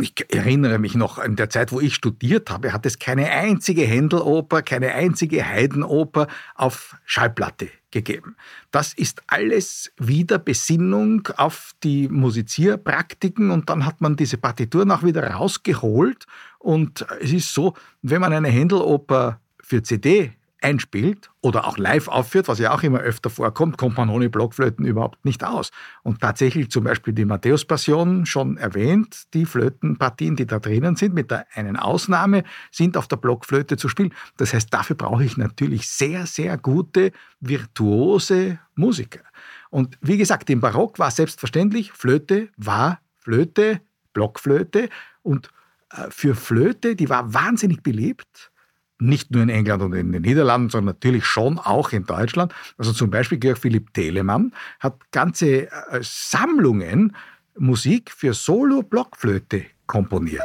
ich 0.01 0.13
erinnere 0.29 0.77
mich 0.77 0.95
noch 0.95 1.19
an 1.19 1.37
der 1.37 1.49
Zeit, 1.49 1.71
wo 1.71 1.79
ich 1.79 1.95
studiert 1.95 2.49
habe, 2.49 2.73
hat 2.73 2.85
es 2.85 2.99
keine 2.99 3.31
einzige 3.31 3.83
Händeloper, 3.83 4.61
keine 4.61 4.93
einzige 4.93 5.47
Heidenoper 5.47 6.27
auf 6.53 6.97
Schallplatte 7.05 7.69
gegeben. 7.91 8.35
Das 8.71 8.93
ist 8.93 9.23
alles 9.27 9.93
wieder 9.97 10.37
Besinnung 10.37 11.25
auf 11.37 11.71
die 11.81 12.09
Musizierpraktiken 12.09 13.51
und 13.51 13.69
dann 13.69 13.85
hat 13.85 14.01
man 14.01 14.17
diese 14.17 14.37
Partituren 14.37 14.91
auch 14.91 15.03
wieder 15.03 15.25
rausgeholt 15.25 16.25
und 16.59 17.05
es 17.21 17.31
ist 17.31 17.53
so, 17.53 17.73
wenn 18.01 18.19
man 18.19 18.33
eine 18.33 18.49
Händeloper 18.49 19.39
für 19.61 19.81
CD 19.81 20.33
einspielt 20.65 21.29
oder 21.41 21.67
auch 21.67 21.77
live 21.77 22.07
aufführt, 22.07 22.47
was 22.47 22.57
ja 22.57 22.73
auch 22.73 22.81
immer 22.81 22.99
öfter 22.99 23.29
vorkommt, 23.29 23.77
kommt 23.77 23.97
man 23.97 24.09
ohne 24.09 24.31
Blockflöten 24.31 24.83
überhaupt 24.83 25.23
nicht 25.23 25.43
aus. 25.43 25.69
Und 26.01 26.21
tatsächlich 26.21 26.71
zum 26.71 26.85
Beispiel 26.85 27.13
die 27.13 27.23
Matthäus-Passion 27.23 28.25
schon 28.25 28.57
erwähnt, 28.57 29.25
die 29.35 29.45
Flötenpartien, 29.45 30.35
die 30.35 30.47
da 30.47 30.57
drinnen 30.57 30.95
sind, 30.95 31.13
mit 31.13 31.29
der 31.29 31.45
einen 31.53 31.77
Ausnahme, 31.77 32.43
sind 32.71 32.97
auf 32.97 33.07
der 33.07 33.17
Blockflöte 33.17 33.77
zu 33.77 33.89
spielen. 33.89 34.11
Das 34.37 34.55
heißt, 34.55 34.73
dafür 34.73 34.95
brauche 34.95 35.23
ich 35.23 35.37
natürlich 35.37 35.87
sehr, 35.87 36.25
sehr 36.25 36.57
gute, 36.57 37.11
virtuose 37.39 38.57
Musiker. 38.73 39.21
Und 39.69 39.99
wie 40.01 40.17
gesagt, 40.17 40.49
im 40.49 40.61
Barock 40.61 40.97
war 40.97 41.11
selbstverständlich, 41.11 41.91
Flöte 41.91 42.49
war 42.57 43.01
Flöte, 43.19 43.81
Blockflöte 44.13 44.89
und 45.21 45.51
äh, 45.91 46.09
für 46.09 46.33
Flöte, 46.33 46.95
die 46.95 47.07
war 47.07 47.35
wahnsinnig 47.35 47.83
beliebt 47.83 48.51
nicht 48.99 49.31
nur 49.31 49.43
in 49.43 49.49
England 49.49 49.83
und 49.83 49.93
in 49.93 50.11
den 50.11 50.21
Niederlanden, 50.21 50.69
sondern 50.69 50.95
natürlich 50.95 51.25
schon 51.25 51.59
auch 51.59 51.91
in 51.91 52.05
Deutschland. 52.05 52.53
Also 52.77 52.93
zum 52.93 53.09
Beispiel 53.09 53.37
Georg 53.37 53.57
Philipp 53.57 53.93
Telemann 53.93 54.53
hat 54.79 55.11
ganze 55.11 55.67
äh, 55.67 55.99
Sammlungen 56.01 57.15
Musik 57.57 58.11
für 58.11 58.33
Solo-Blockflöte 58.33 59.65
komponiert. 59.85 60.43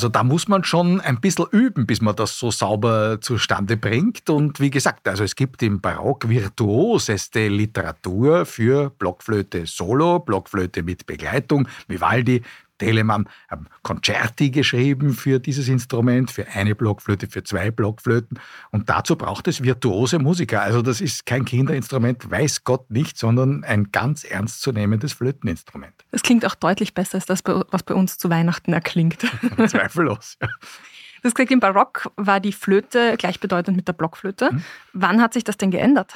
Also 0.00 0.08
da 0.08 0.24
muss 0.24 0.48
man 0.48 0.64
schon 0.64 0.98
ein 1.02 1.20
bisschen 1.20 1.44
üben, 1.50 1.84
bis 1.84 2.00
man 2.00 2.16
das 2.16 2.38
so 2.38 2.50
sauber 2.50 3.20
zustande 3.20 3.76
bringt. 3.76 4.30
Und 4.30 4.58
wie 4.58 4.70
gesagt, 4.70 5.06
also 5.06 5.24
es 5.24 5.36
gibt 5.36 5.62
im 5.62 5.82
Barock 5.82 6.26
virtuoseste 6.26 7.48
Literatur 7.48 8.46
für 8.46 8.88
Blockflöte 8.98 9.66
Solo, 9.66 10.20
Blockflöte 10.20 10.82
mit 10.82 11.04
Begleitung, 11.04 11.68
Vivaldi, 11.86 12.40
Telemann 12.80 13.28
haben 13.48 13.66
Concerti 13.82 14.50
geschrieben 14.50 15.12
für 15.12 15.38
dieses 15.38 15.68
Instrument, 15.68 16.30
für 16.30 16.48
eine 16.48 16.74
Blockflöte, 16.74 17.28
für 17.28 17.44
zwei 17.44 17.70
Blockflöten. 17.70 18.40
Und 18.70 18.88
dazu 18.88 19.16
braucht 19.16 19.46
es 19.46 19.62
virtuose 19.62 20.18
Musiker. 20.18 20.62
Also 20.62 20.82
das 20.82 21.00
ist 21.00 21.26
kein 21.26 21.44
Kinderinstrument, 21.44 22.28
weiß 22.30 22.64
Gott 22.64 22.90
nicht, 22.90 23.18
sondern 23.18 23.62
ein 23.62 23.92
ganz 23.92 24.24
ernstzunehmendes 24.24 25.12
Flöteninstrument. 25.12 25.94
Das 26.10 26.22
klingt 26.22 26.44
auch 26.44 26.54
deutlich 26.54 26.94
besser 26.94 27.16
als 27.16 27.26
das, 27.26 27.40
was 27.44 27.82
bei 27.82 27.94
uns 27.94 28.18
zu 28.18 28.30
Weihnachten 28.30 28.72
erklingt. 28.72 29.20
Zweifellos. 29.68 30.36
Ja. 30.40 30.48
Das 31.22 31.34
gesagt, 31.34 31.50
im 31.52 31.60
Barock 31.60 32.10
war 32.16 32.40
die 32.40 32.52
Flöte 32.52 33.16
gleichbedeutend 33.18 33.76
mit 33.76 33.86
der 33.86 33.92
Blockflöte. 33.92 34.48
Hm. 34.48 34.64
Wann 34.94 35.20
hat 35.20 35.34
sich 35.34 35.44
das 35.44 35.58
denn 35.58 35.70
geändert? 35.70 36.14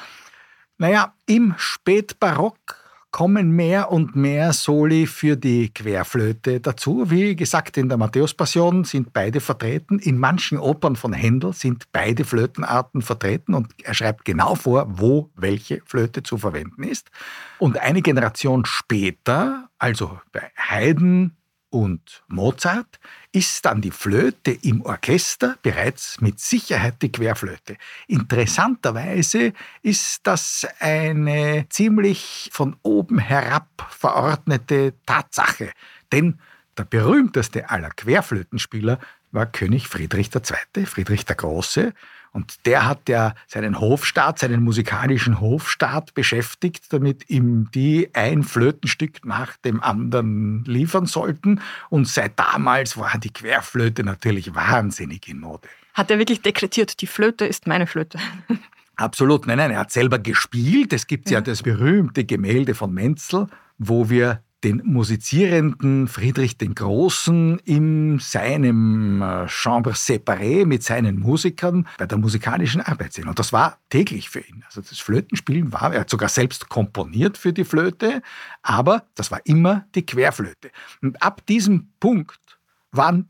Naja, 0.77 1.13
im 1.27 1.53
Spätbarock 1.57 2.84
kommen 3.15 3.51
mehr 3.51 3.93
und 3.93 4.17
mehr 4.17 4.51
Soli 4.51 5.07
für 5.07 5.37
die 5.37 5.73
Querflöte 5.73 6.59
dazu. 6.59 7.09
Wie 7.09 7.33
gesagt, 7.37 7.77
in 7.77 7.87
der 7.87 7.97
Matthäus-Passion 7.97 8.83
sind 8.83 9.13
beide 9.13 9.39
vertreten. 9.39 9.99
In 9.99 10.17
manchen 10.17 10.57
Opern 10.57 10.97
von 10.97 11.13
Händel 11.13 11.53
sind 11.53 11.85
beide 11.93 12.25
Flötenarten 12.25 13.01
vertreten 13.01 13.53
und 13.53 13.71
er 13.81 13.93
schreibt 13.93 14.25
genau 14.25 14.55
vor, 14.55 14.87
wo 14.89 15.29
welche 15.33 15.81
Flöte 15.85 16.23
zu 16.23 16.37
verwenden 16.37 16.83
ist. 16.83 17.09
Und 17.57 17.77
eine 17.77 18.01
Generation 18.01 18.65
später, 18.65 19.69
also 19.79 20.19
bei 20.33 20.51
Haydn, 20.57 21.37
und 21.75 22.23
Mozart 22.29 23.01
ist 23.33 23.65
dann 23.65 23.81
die 23.81 23.91
Flöte 23.91 24.51
im 24.51 24.81
Orchester 24.83 25.57
bereits 25.61 26.21
mit 26.21 26.39
Sicherheit 26.39 27.01
die 27.01 27.11
Querflöte. 27.11 27.75
Interessanterweise 28.07 29.51
ist 29.81 30.21
das 30.23 30.65
eine 30.79 31.65
ziemlich 31.67 32.49
von 32.53 32.77
oben 32.81 33.19
herab 33.19 33.67
verordnete 33.89 34.93
Tatsache, 35.05 35.73
denn 36.13 36.39
der 36.77 36.85
berühmteste 36.85 37.69
aller 37.69 37.89
Querflötenspieler 37.89 38.97
war 39.33 39.45
König 39.45 39.89
Friedrich 39.89 40.29
II., 40.33 40.85
Friedrich 40.85 41.25
der 41.25 41.35
Große, 41.35 41.93
und 42.35 42.65
der 42.65 42.85
hat 42.85 43.07
ja 43.07 43.33
seinen 43.47 43.79
Hofstaat, 43.79 44.39
seinen 44.39 44.61
musikalischen 44.61 45.39
Hofstaat 45.39 46.13
beschäftigt, 46.13 46.91
damit 46.91 47.29
ihm 47.29 47.71
die 47.73 48.09
ein 48.13 48.43
Flötenstück 48.43 49.25
nach 49.25 49.55
dem 49.55 49.81
anderen 49.81 50.65
liefern 50.65 51.05
sollten. 51.05 51.61
Und 51.89 52.09
seit 52.09 52.37
damals 52.37 52.97
war 52.97 53.17
die 53.17 53.31
Querflöte 53.31 54.03
natürlich 54.03 54.53
wahnsinnig 54.53 55.29
in 55.29 55.39
Mode. 55.39 55.69
Hat 55.93 56.11
er 56.11 56.19
wirklich 56.19 56.41
dekretiert, 56.41 56.99
die 56.99 57.07
Flöte 57.07 57.45
ist 57.45 57.67
meine 57.67 57.87
Flöte? 57.87 58.19
Absolut, 58.97 59.47
nein, 59.47 59.57
nein, 59.57 59.71
er 59.71 59.79
hat 59.79 59.93
selber 59.93 60.19
gespielt. 60.19 60.91
Es 60.91 61.07
gibt 61.07 61.29
ja, 61.29 61.37
ja 61.37 61.41
das 61.41 61.63
berühmte 61.63 62.25
Gemälde 62.25 62.75
von 62.75 62.93
Menzel, 62.93 63.47
wo 63.77 64.09
wir 64.09 64.41
den 64.65 64.81
musizierenden 64.83 66.07
Friedrich 66.07 66.57
den 66.57 66.73
Großen 66.73 67.59
in 67.59 68.17
seinem 68.17 69.21
äh, 69.21 69.47
Chambre 69.47 69.93
séparé 69.93 70.65
mit 70.65 70.81
seinen 70.81 71.19
Musikern 71.19 71.87
bei 71.99 72.07
der 72.07 72.17
musikalischen 72.17 72.81
Arbeit 72.81 73.13
sehen. 73.13 73.27
Und 73.27 73.37
das 73.37 73.53
war 73.53 73.77
täglich 73.91 74.27
für 74.27 74.39
ihn. 74.39 74.63
Also 74.65 74.81
das 74.81 74.99
Flötenspielen 74.99 75.71
war, 75.71 75.93
er 75.93 76.01
hat 76.01 76.09
sogar 76.09 76.29
selbst 76.29 76.67
komponiert 76.67 77.37
für 77.37 77.53
die 77.53 77.63
Flöte, 77.63 78.23
aber 78.63 79.05
das 79.13 79.29
war 79.29 79.39
immer 79.45 79.85
die 79.93 80.03
Querflöte. 80.03 80.71
Und 81.03 81.21
ab 81.21 81.45
diesem 81.45 81.89
Punkt 81.99 82.57
waren 82.91 83.29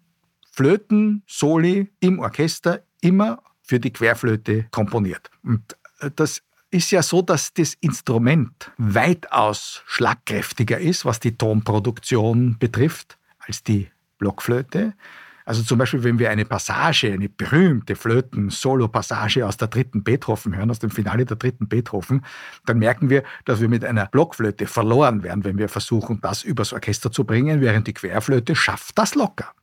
Flöten, 0.53 1.23
Soli 1.27 1.91
im 1.99 2.19
Orchester 2.19 2.81
immer 3.01 3.43
für 3.61 3.81
die 3.81 3.91
Querflöte 3.91 4.67
komponiert. 4.71 5.29
Und 5.43 5.75
äh, 5.99 6.11
das 6.15 6.43
ist 6.75 6.91
ja 6.91 7.01
so, 7.01 7.21
dass 7.21 7.53
das 7.53 7.73
Instrument 7.75 8.71
weitaus 8.77 9.81
schlagkräftiger 9.85 10.77
ist, 10.77 11.05
was 11.05 11.21
die 11.21 11.37
Tonproduktion 11.37 12.57
betrifft, 12.59 13.17
als 13.39 13.63
die 13.63 13.89
Blockflöte. 14.17 14.93
Also 15.45 15.63
zum 15.63 15.77
Beispiel, 15.77 16.03
wenn 16.03 16.19
wir 16.19 16.31
eine 16.31 16.43
Passage, 16.43 17.13
eine 17.13 17.29
berühmte 17.29 17.95
Flöten-Solo-Passage 17.95 19.45
aus 19.45 19.55
der 19.57 19.69
dritten 19.69 20.03
Beethoven 20.03 20.55
hören, 20.55 20.69
aus 20.69 20.79
dem 20.79 20.89
Finale 20.89 21.23
der 21.23 21.37
dritten 21.37 21.69
Beethoven, 21.69 22.25
dann 22.65 22.79
merken 22.79 23.09
wir, 23.09 23.23
dass 23.45 23.61
wir 23.61 23.69
mit 23.69 23.85
einer 23.85 24.07
Blockflöte 24.07 24.67
verloren 24.67 25.23
werden, 25.23 25.43
wenn 25.45 25.57
wir 25.57 25.69
versuchen, 25.69 26.19
das 26.19 26.43
übers 26.43 26.73
Orchester 26.73 27.11
zu 27.11 27.23
bringen, 27.23 27.61
während 27.61 27.87
die 27.87 27.93
Querflöte 27.93 28.55
schafft 28.55 28.97
das 28.97 29.15
locker. 29.15 29.53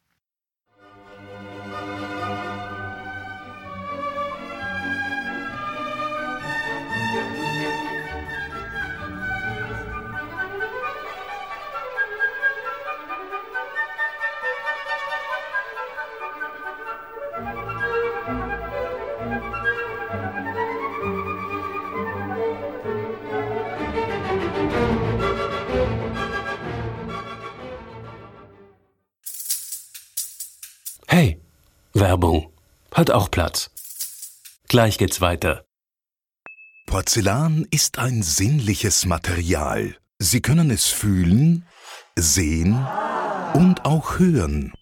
Hat 33.02 33.10
auch 33.10 33.32
Platz. 33.32 33.72
Gleich 34.68 34.96
geht's 34.96 35.20
weiter. 35.20 35.64
Porzellan 36.86 37.66
ist 37.72 37.98
ein 37.98 38.22
sinnliches 38.22 39.06
Material. 39.06 39.96
Sie 40.20 40.40
können 40.40 40.70
es 40.70 40.86
fühlen, 40.86 41.66
sehen 42.14 42.86
und 43.54 43.84
auch 43.86 44.20
hören. 44.20 44.72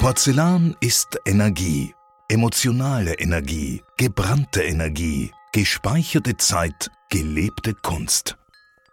Porzellan 0.00 0.74
ist 0.80 1.16
Energie. 1.24 1.94
Emotionale 2.28 3.14
Energie, 3.14 3.84
gebrannte 3.96 4.64
Energie, 4.64 5.30
gespeicherte 5.52 6.36
Zeit, 6.36 6.90
gelebte 7.10 7.74
Kunst. 7.74 8.38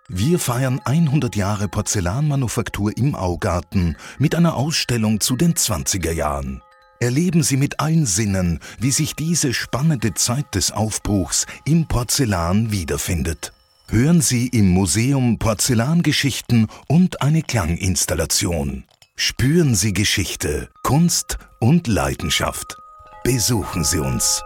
Wir 0.08 0.38
feiern 0.38 0.80
100 0.86 1.36
Jahre 1.36 1.68
Porzellanmanufaktur 1.70 2.96
im 2.96 3.16
Augarten 3.16 3.98
mit 4.20 4.36
einer 4.36 4.58
Ausstellung 4.58 5.22
zu 5.22 5.36
den 5.36 5.56
20er 5.56 6.12
Jahren. 6.12 6.62
Erleben 7.04 7.44
Sie 7.44 7.58
mit 7.58 7.82
allen 7.82 8.06
Sinnen, 8.06 8.62
wie 8.80 8.92
sich 8.92 9.14
diese 9.14 9.54
spannende 9.54 10.14
Zeit 10.14 10.56
des 10.56 10.72
Aufbruchs 10.72 11.46
im 11.66 11.86
Porzellan 11.86 12.72
wiederfindet. 12.72 13.52
Hören 13.90 14.22
Sie 14.22 14.48
im 14.48 14.70
Museum 14.70 15.38
Porzellangeschichten 15.38 16.68
und 16.88 17.22
eine 17.22 17.42
Klanginstallation. 17.42 18.86
Spüren 19.18 19.76
Sie 19.76 19.92
Geschichte, 19.92 20.70
Kunst 20.82 21.40
und 21.60 21.88
Leidenschaft. 21.88 22.78
Besuchen 23.26 23.84
Sie 23.84 24.00
uns. 24.00 24.42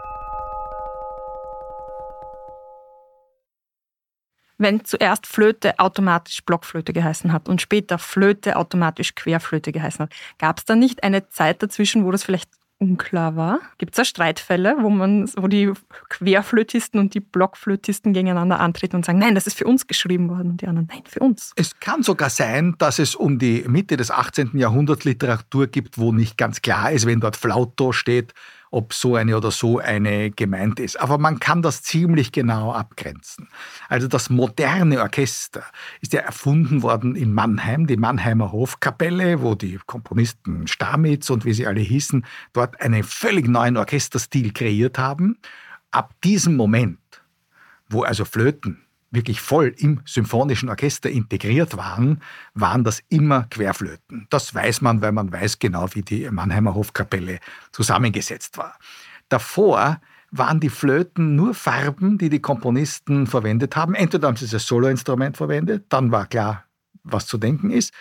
Wenn 4.58 4.84
zuerst 4.84 5.26
Flöte 5.26 5.78
automatisch 5.78 6.44
Blockflöte 6.44 6.92
geheißen 6.92 7.32
hat 7.32 7.48
und 7.48 7.62
später 7.62 7.98
Flöte 7.98 8.56
automatisch 8.56 9.14
Querflöte 9.14 9.72
geheißen 9.72 10.04
hat, 10.04 10.12
gab 10.38 10.58
es 10.58 10.64
da 10.64 10.74
nicht 10.74 11.04
eine 11.04 11.28
Zeit 11.28 11.62
dazwischen, 11.62 12.04
wo 12.04 12.10
das 12.10 12.24
vielleicht 12.24 12.50
unklar 12.78 13.36
war? 13.36 13.60
Gibt 13.78 13.94
es 13.94 13.96
da 13.96 14.04
Streitfälle, 14.04 14.76
wo, 14.80 14.88
man, 14.88 15.28
wo 15.36 15.48
die 15.48 15.72
Querflötisten 16.08 17.00
und 17.00 17.14
die 17.14 17.20
Blockflötisten 17.20 18.12
gegeneinander 18.12 18.60
antreten 18.60 18.96
und 18.96 19.04
sagen, 19.04 19.18
nein, 19.18 19.34
das 19.34 19.46
ist 19.46 19.58
für 19.58 19.66
uns 19.66 19.86
geschrieben 19.86 20.28
worden 20.28 20.50
und 20.50 20.62
die 20.62 20.68
anderen, 20.68 20.88
nein, 20.90 21.02
für 21.06 21.20
uns? 21.20 21.52
Es 21.56 21.78
kann 21.80 22.02
sogar 22.02 22.30
sein, 22.30 22.76
dass 22.78 22.98
es 22.98 23.14
um 23.14 23.38
die 23.38 23.64
Mitte 23.66 23.96
des 23.96 24.10
18. 24.10 24.52
Jahrhunderts 24.54 25.04
Literatur 25.04 25.66
gibt, 25.66 25.98
wo 25.98 26.12
nicht 26.12 26.38
ganz 26.38 26.62
klar 26.62 26.92
ist, 26.92 27.06
wenn 27.06 27.20
dort 27.20 27.36
Flauto 27.36 27.92
steht, 27.92 28.32
ob 28.70 28.92
so 28.92 29.14
eine 29.16 29.36
oder 29.36 29.50
so 29.50 29.78
eine 29.78 30.30
gemeint 30.30 30.80
ist. 30.80 31.00
Aber 31.00 31.18
man 31.18 31.40
kann 31.40 31.62
das 31.62 31.82
ziemlich 31.82 32.32
genau 32.32 32.72
abgrenzen. 32.72 33.48
Also 33.88 34.08
das 34.08 34.30
moderne 34.30 35.00
Orchester 35.00 35.62
ist 36.00 36.12
ja 36.12 36.20
erfunden 36.20 36.82
worden 36.82 37.16
in 37.16 37.32
Mannheim, 37.32 37.86
die 37.86 37.96
Mannheimer 37.96 38.52
Hofkapelle, 38.52 39.42
wo 39.42 39.54
die 39.54 39.78
Komponisten 39.86 40.66
Stamitz 40.66 41.30
und 41.30 41.44
wie 41.44 41.52
sie 41.52 41.66
alle 41.66 41.80
hießen, 41.80 42.24
dort 42.52 42.80
einen 42.80 43.02
völlig 43.02 43.48
neuen 43.48 43.76
Orchesterstil 43.76 44.52
kreiert 44.52 44.98
haben. 44.98 45.38
Ab 45.90 46.14
diesem 46.22 46.56
Moment, 46.56 46.98
wo 47.88 48.02
also 48.02 48.24
Flöten 48.24 48.87
wirklich 49.10 49.40
voll 49.40 49.74
im 49.78 50.00
symphonischen 50.04 50.68
Orchester 50.68 51.10
integriert 51.10 51.76
waren, 51.76 52.20
waren 52.54 52.84
das 52.84 53.02
immer 53.08 53.44
Querflöten. 53.44 54.26
Das 54.30 54.54
weiß 54.54 54.80
man, 54.80 55.00
weil 55.00 55.12
man 55.12 55.32
weiß 55.32 55.58
genau, 55.58 55.86
wie 55.94 56.02
die 56.02 56.30
Mannheimer 56.30 56.74
Hofkapelle 56.74 57.38
zusammengesetzt 57.72 58.58
war. 58.58 58.78
Davor 59.28 60.00
waren 60.30 60.60
die 60.60 60.68
Flöten 60.68 61.36
nur 61.36 61.54
Farben, 61.54 62.18
die 62.18 62.28
die 62.28 62.40
Komponisten 62.40 63.26
verwendet 63.26 63.76
haben. 63.76 63.94
Entweder 63.94 64.28
haben 64.28 64.36
sie 64.36 64.48
das 64.48 64.66
Soloinstrument 64.66 65.36
verwendet, 65.36 65.86
dann 65.88 66.12
war 66.12 66.26
klar, 66.26 66.64
was 67.02 67.26
zu 67.26 67.38
denken 67.38 67.70
ist, 67.70 67.94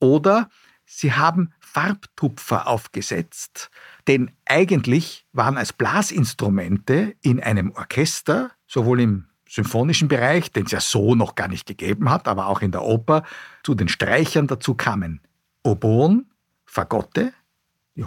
oder 0.00 0.48
sie 0.84 1.12
haben 1.12 1.52
Farbtupfer 1.60 2.66
aufgesetzt, 2.66 3.70
denn 4.08 4.32
eigentlich 4.44 5.24
waren 5.32 5.56
als 5.56 5.72
Blasinstrumente 5.72 7.14
in 7.22 7.40
einem 7.40 7.70
Orchester, 7.70 8.50
sowohl 8.66 9.00
im 9.00 9.26
symphonischen 9.52 10.08
Bereich, 10.08 10.50
den 10.50 10.64
es 10.64 10.72
ja 10.72 10.80
so 10.80 11.14
noch 11.14 11.34
gar 11.34 11.46
nicht 11.46 11.66
gegeben 11.66 12.08
hat, 12.08 12.26
aber 12.26 12.46
auch 12.46 12.62
in 12.62 12.72
der 12.72 12.82
Oper, 12.82 13.22
zu 13.62 13.74
den 13.74 13.88
Streichern 13.88 14.46
dazu 14.46 14.74
kamen 14.74 15.20
Oboen, 15.62 16.30
Fagotte, 16.64 17.34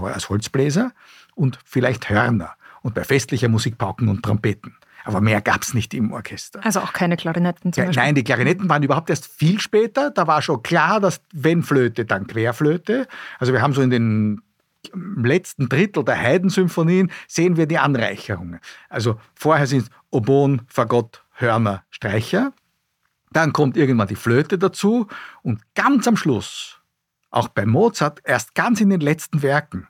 als 0.01 0.27
Holzbläser 0.29 0.91
und 1.36 1.60
vielleicht 1.63 2.10
Hörner 2.10 2.55
und 2.81 2.95
bei 2.95 3.03
festlicher 3.03 3.47
Musik 3.47 3.77
Pauken 3.77 4.10
und 4.10 4.23
Trompeten. 4.23 4.75
Aber 5.03 5.21
mehr 5.21 5.39
gab 5.39 5.62
es 5.62 5.75
nicht 5.75 5.93
im 5.93 6.12
Orchester. 6.12 6.65
Also 6.65 6.79
auch 6.79 6.91
keine 6.91 7.15
Klarinetten 7.15 7.71
zum 7.71 7.84
ja, 7.84 7.88
Beispiel? 7.88 8.03
Nein, 8.03 8.15
die 8.15 8.23
Klarinetten 8.23 8.67
waren 8.67 8.81
überhaupt 8.81 9.12
erst 9.12 9.27
viel 9.27 9.60
später. 9.60 10.10
Da 10.10 10.25
war 10.25 10.41
schon 10.41 10.63
klar, 10.63 10.99
dass 10.99 11.21
wenn 11.31 11.62
Flöte, 11.62 12.05
dann 12.05 12.25
Querflöte. 12.25 13.08
Also 13.38 13.53
wir 13.53 13.62
haben 13.62 13.73
so 13.73 13.84
in 13.84 13.91
den 13.91 14.41
letzten 14.93 15.69
Drittel 15.69 16.03
der 16.03 16.15
Haydn-Symphonien 16.19 17.12
sehen 17.27 17.55
wir 17.55 17.67
die 17.67 17.77
Anreicherungen. 17.77 18.60
Also 18.89 19.19
vorher 19.36 19.67
sind 19.67 19.84
es 19.84 19.89
Oboen, 20.10 20.63
Fagott, 20.67 21.24
Hörner, 21.36 21.84
Streicher. 21.89 22.54
Dann 23.32 23.54
kommt 23.54 23.78
irgendwann 23.78 24.08
die 24.08 24.15
Flöte 24.15 24.58
dazu 24.58 25.08
und 25.41 25.62
ganz 25.76 26.08
am 26.08 26.15
Schluss, 26.17 26.80
auch 27.30 27.50
bei 27.50 27.65
Mozart, 27.65 28.21
erst 28.24 28.56
ganz 28.56 28.80
in 28.80 28.89
den 28.89 29.02
letzten 29.02 29.41
Werken, 29.41 29.88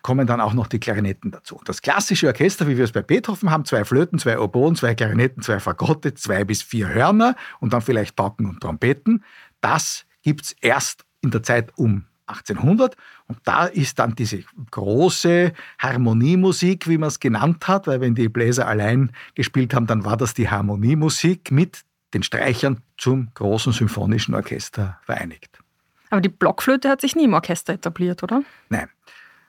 kommen 0.00 0.26
dann 0.26 0.40
auch 0.40 0.54
noch 0.54 0.66
die 0.66 0.78
Klarinetten 0.78 1.30
dazu. 1.30 1.60
Das 1.64 1.82
klassische 1.82 2.28
Orchester, 2.28 2.68
wie 2.68 2.76
wir 2.78 2.84
es 2.84 2.92
bei 2.92 3.02
Beethoven 3.02 3.50
haben, 3.50 3.64
zwei 3.64 3.84
Flöten, 3.84 4.18
zwei 4.18 4.38
Oboen, 4.38 4.76
zwei 4.76 4.94
Klarinetten, 4.94 5.42
zwei 5.42 5.60
Fagotte, 5.60 6.14
zwei 6.14 6.44
bis 6.44 6.62
vier 6.62 6.88
Hörner 6.88 7.36
und 7.60 7.72
dann 7.72 7.82
vielleicht 7.82 8.16
Pauken 8.16 8.46
und 8.46 8.60
Trompeten, 8.60 9.24
das 9.60 10.06
gibt 10.22 10.44
es 10.44 10.52
erst 10.60 11.04
in 11.22 11.32
der 11.32 11.42
Zeit 11.42 11.72
um 11.76 12.06
1800 12.26 12.96
und 13.26 13.38
da 13.44 13.66
ist 13.66 13.98
dann 13.98 14.14
diese 14.14 14.42
große 14.70 15.52
Harmoniemusik, 15.78 16.88
wie 16.88 16.98
man 16.98 17.08
es 17.08 17.20
genannt 17.20 17.68
hat, 17.68 17.86
weil 17.86 18.00
wenn 18.00 18.14
die 18.14 18.28
Bläser 18.28 18.66
allein 18.66 19.12
gespielt 19.34 19.74
haben, 19.74 19.86
dann 19.86 20.04
war 20.04 20.16
das 20.16 20.34
die 20.34 20.48
Harmoniemusik 20.48 21.50
mit 21.50 21.84
den 22.14 22.22
Streichern 22.22 22.82
zum 22.96 23.28
großen 23.34 23.72
symphonischen 23.72 24.34
Orchester 24.34 24.98
vereinigt. 25.04 25.58
Aber 26.10 26.20
die 26.20 26.28
Blockflöte 26.28 26.88
hat 26.88 27.00
sich 27.00 27.16
nie 27.16 27.24
im 27.24 27.34
Orchester 27.34 27.74
etabliert, 27.74 28.22
oder? 28.22 28.42
Nein. 28.68 28.88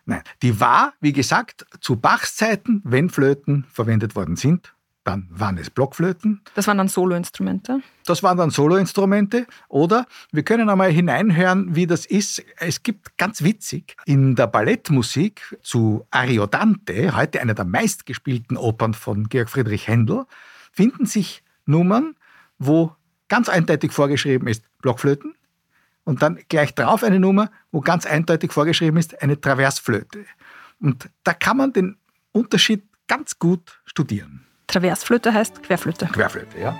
Nein, 0.10 0.22
die 0.42 0.62
war, 0.62 0.94
wie 1.02 1.12
gesagt, 1.12 1.66
zu 1.82 1.98
Bachs 1.98 2.38
Zeiten, 2.38 2.82
wenn 2.86 3.10
Flöten 3.10 3.66
verwendet 3.70 4.16
worden 4.16 4.38
sind, 4.38 4.74
dann 5.08 5.28
waren 5.30 5.58
es 5.58 5.70
Blockflöten. 5.70 6.41
Das 6.54 6.67
waren 6.67 6.78
dann 6.78 6.89
Soloinstrumente? 6.89 7.82
Das 8.06 8.24
waren 8.24 8.38
dann 8.38 8.50
Soloinstrumente. 8.50 9.48
Oder 9.70 10.06
wir 10.34 10.43
können 10.43 10.70
einmal 10.70 10.91
hineinhören, 10.91 11.76
wie 11.76 11.88
das 11.88 12.06
ist. 12.06 12.43
Es 12.58 12.84
gibt 12.84 13.17
ganz 13.17 13.41
witzig 13.41 13.96
in 14.06 14.36
der 14.36 14.48
Ballettmusik 14.48 15.58
zu 15.62 16.06
Ariodante, 16.12 17.15
heute 17.15 17.41
einer 17.41 17.54
der 17.54 17.63
meistgespielten 17.63 18.58
Opern 18.58 18.93
von 18.93 19.30
Georg 19.30 19.50
Friedrich 19.50 19.88
Händel, 19.88 20.26
finden 20.74 21.06
sich 21.06 21.41
Nummern, 21.65 22.15
wo 22.60 22.93
ganz 23.30 23.48
eindeutig 23.48 23.93
vorgeschrieben 23.93 24.50
ist 24.50 24.65
Blockflöten 24.82 25.36
und 26.04 26.22
dann 26.22 26.39
gleich 26.50 26.76
drauf 26.76 27.04
eine 27.04 27.22
Nummer, 27.22 27.50
wo 27.72 27.80
ganz 27.80 28.06
eindeutig 28.06 28.52
vorgeschrieben 28.52 28.98
ist 28.98 29.22
eine 29.22 29.39
Traversflöte. 29.39 30.26
Und 30.82 31.10
da 31.24 31.34
kann 31.34 31.56
man 31.56 31.72
den 31.72 31.98
Unterschied 32.34 32.84
ganz 33.08 33.39
gut 33.39 33.82
studieren. 33.86 34.47
Travesflute, 34.67 35.32
hest, 35.32 35.62
kveflute. 35.63 36.10
Kveflute, 36.12 36.60
ja. 36.60 36.73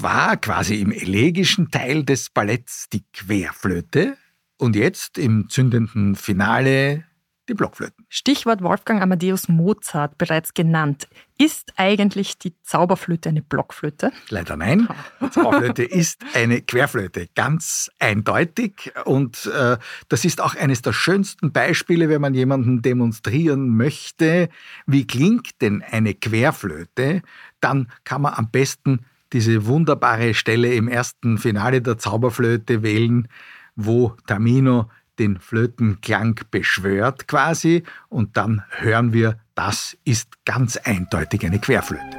Das 0.00 0.10
war 0.10 0.36
quasi 0.38 0.80
im 0.80 0.92
elegischen 0.92 1.70
Teil 1.70 2.04
des 2.04 2.30
Balletts 2.30 2.88
die 2.90 3.04
Querflöte 3.12 4.16
und 4.56 4.74
jetzt 4.74 5.18
im 5.18 5.50
zündenden 5.50 6.16
Finale 6.16 7.04
die 7.50 7.54
Blockflöten. 7.54 8.06
Stichwort 8.08 8.62
Wolfgang 8.62 9.02
Amadeus 9.02 9.50
Mozart 9.50 10.16
bereits 10.16 10.54
genannt. 10.54 11.06
Ist 11.36 11.74
eigentlich 11.76 12.38
die 12.38 12.54
Zauberflöte 12.62 13.28
eine 13.28 13.42
Blockflöte? 13.42 14.10
Leider 14.30 14.56
nein. 14.56 14.88
Die 15.20 15.30
Zauberflöte 15.30 15.82
ist 15.82 16.24
eine 16.32 16.62
Querflöte, 16.62 17.26
ganz 17.34 17.90
eindeutig. 17.98 18.94
Und 19.04 19.50
äh, 19.54 19.76
das 20.08 20.24
ist 20.24 20.40
auch 20.40 20.54
eines 20.54 20.80
der 20.80 20.94
schönsten 20.94 21.52
Beispiele, 21.52 22.08
wenn 22.08 22.22
man 22.22 22.32
jemanden 22.32 22.80
demonstrieren 22.80 23.76
möchte, 23.76 24.48
wie 24.86 25.06
klingt 25.06 25.60
denn 25.60 25.82
eine 25.82 26.14
Querflöte, 26.14 27.20
dann 27.60 27.92
kann 28.04 28.22
man 28.22 28.32
am 28.32 28.50
besten 28.50 29.04
diese 29.32 29.66
wunderbare 29.66 30.34
Stelle 30.34 30.74
im 30.74 30.88
ersten 30.88 31.38
Finale 31.38 31.82
der 31.82 31.98
Zauberflöte 31.98 32.82
wählen, 32.82 33.28
wo 33.76 34.16
Tamino 34.26 34.90
den 35.18 35.38
Flötenklang 35.38 36.40
beschwört 36.50 37.28
quasi 37.28 37.84
und 38.08 38.36
dann 38.36 38.62
hören 38.70 39.12
wir, 39.12 39.38
das 39.54 39.96
ist 40.04 40.44
ganz 40.44 40.76
eindeutig 40.78 41.44
eine 41.44 41.58
Querflöte. 41.58 42.16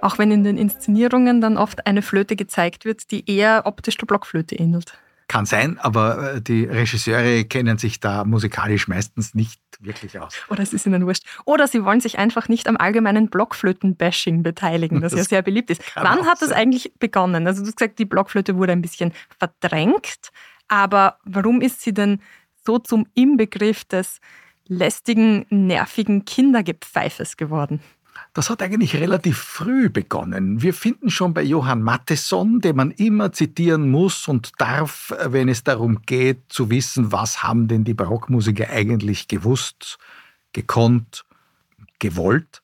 Auch 0.00 0.18
wenn 0.18 0.30
in 0.30 0.44
den 0.44 0.56
Inszenierungen 0.56 1.40
dann 1.40 1.56
oft 1.56 1.86
eine 1.86 2.02
Flöte 2.02 2.36
gezeigt 2.36 2.84
wird, 2.84 3.10
die 3.10 3.30
eher 3.30 3.62
optisch 3.66 3.96
der 3.96 4.06
Blockflöte 4.06 4.54
ähnelt. 4.54 4.98
Kann 5.28 5.46
sein, 5.46 5.78
aber 5.78 6.34
äh, 6.34 6.42
die 6.42 6.64
Regisseure 6.64 7.44
kennen 7.44 7.78
sich 7.78 8.00
da 8.00 8.24
musikalisch 8.24 8.88
meistens 8.88 9.32
nicht 9.32 9.60
wirklich 9.78 10.18
aus. 10.18 10.34
Oder 10.48 10.64
es 10.64 10.72
ist 10.72 10.86
ihnen 10.86 11.06
wurscht. 11.06 11.24
Oder 11.44 11.68
sie 11.68 11.84
wollen 11.84 12.00
sich 12.00 12.18
einfach 12.18 12.48
nicht 12.48 12.66
am 12.66 12.76
allgemeinen 12.76 13.28
Blockflöten-Bashing 13.30 14.42
beteiligen, 14.42 15.00
das, 15.00 15.12
das, 15.12 15.20
ja 15.20 15.24
sehr 15.24 15.42
beliebt 15.42 15.70
ist. 15.70 15.82
Wann 15.94 16.26
hat 16.26 16.42
das 16.42 16.50
eigentlich 16.50 16.94
begonnen? 16.98 17.46
Also 17.46 17.62
du 17.62 17.68
hast 17.68 17.76
gesagt, 17.76 18.00
die 18.00 18.06
Blockflöte 18.06 18.56
wurde 18.56 18.72
ein 18.72 18.82
bisschen 18.82 19.12
verdrängt, 19.38 20.30
aber 20.66 21.18
warum 21.24 21.60
ist 21.60 21.82
sie 21.82 21.94
denn 21.94 22.20
so 22.66 22.80
zum 22.80 23.06
Inbegriff 23.14 23.84
des 23.84 24.20
lästigen, 24.66 25.46
nervigen 25.48 26.24
Kindergepfeifes 26.24 27.36
geworden? 27.36 27.80
Das 28.32 28.48
hat 28.48 28.62
eigentlich 28.62 28.94
relativ 28.94 29.38
früh 29.38 29.88
begonnen. 29.88 30.62
Wir 30.62 30.72
finden 30.72 31.10
schon 31.10 31.34
bei 31.34 31.42
Johann 31.42 31.82
Matheson, 31.82 32.60
den 32.60 32.76
man 32.76 32.92
immer 32.92 33.32
zitieren 33.32 33.90
muss 33.90 34.28
und 34.28 34.52
darf, 34.58 35.12
wenn 35.24 35.48
es 35.48 35.64
darum 35.64 36.02
geht 36.02 36.42
zu 36.48 36.70
wissen, 36.70 37.10
was 37.10 37.42
haben 37.42 37.66
denn 37.66 37.82
die 37.82 37.94
Barockmusiker 37.94 38.70
eigentlich 38.70 39.26
gewusst, 39.26 39.98
gekonnt, 40.52 41.24
gewollt. 41.98 42.62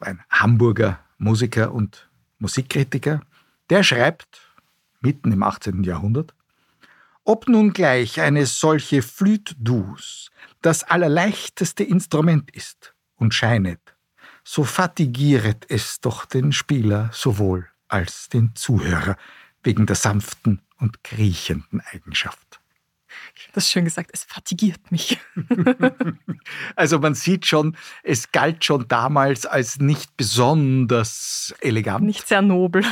Ein 0.00 0.20
Hamburger 0.30 0.98
Musiker 1.18 1.72
und 1.72 2.08
Musikkritiker. 2.38 3.20
Der 3.70 3.82
schreibt, 3.82 4.40
mitten 5.00 5.32
im 5.32 5.42
18. 5.42 5.84
Jahrhundert, 5.84 6.34
ob 7.24 7.48
nun 7.48 7.72
gleich 7.72 8.20
eine 8.20 8.46
solche 8.46 9.00
Flûte 9.00 9.54
douce 9.58 10.30
das 10.60 10.82
allerleichteste 10.82 11.84
Instrument 11.84 12.50
ist 12.50 12.94
und 13.16 13.32
scheinet 13.32 13.93
so 14.44 14.64
fatigieret 14.64 15.66
es 15.68 16.00
doch 16.00 16.26
den 16.26 16.52
Spieler 16.52 17.10
sowohl 17.12 17.68
als 17.88 18.28
den 18.28 18.54
Zuhörer 18.54 19.16
wegen 19.62 19.86
der 19.86 19.96
sanften 19.96 20.60
und 20.78 21.02
kriechenden 21.02 21.80
Eigenschaft. 21.80 22.60
Das 23.52 23.64
ist 23.64 23.70
schön 23.70 23.84
gesagt, 23.84 24.10
es 24.12 24.24
fatigiert 24.24 24.90
mich. 24.90 25.18
also 26.76 26.98
man 26.98 27.14
sieht 27.14 27.46
schon, 27.46 27.76
es 28.02 28.32
galt 28.32 28.64
schon 28.64 28.86
damals 28.88 29.46
als 29.46 29.78
nicht 29.78 30.16
besonders 30.16 31.54
elegant. 31.60 32.04
Nicht 32.04 32.26
sehr 32.26 32.42
nobel. 32.42 32.84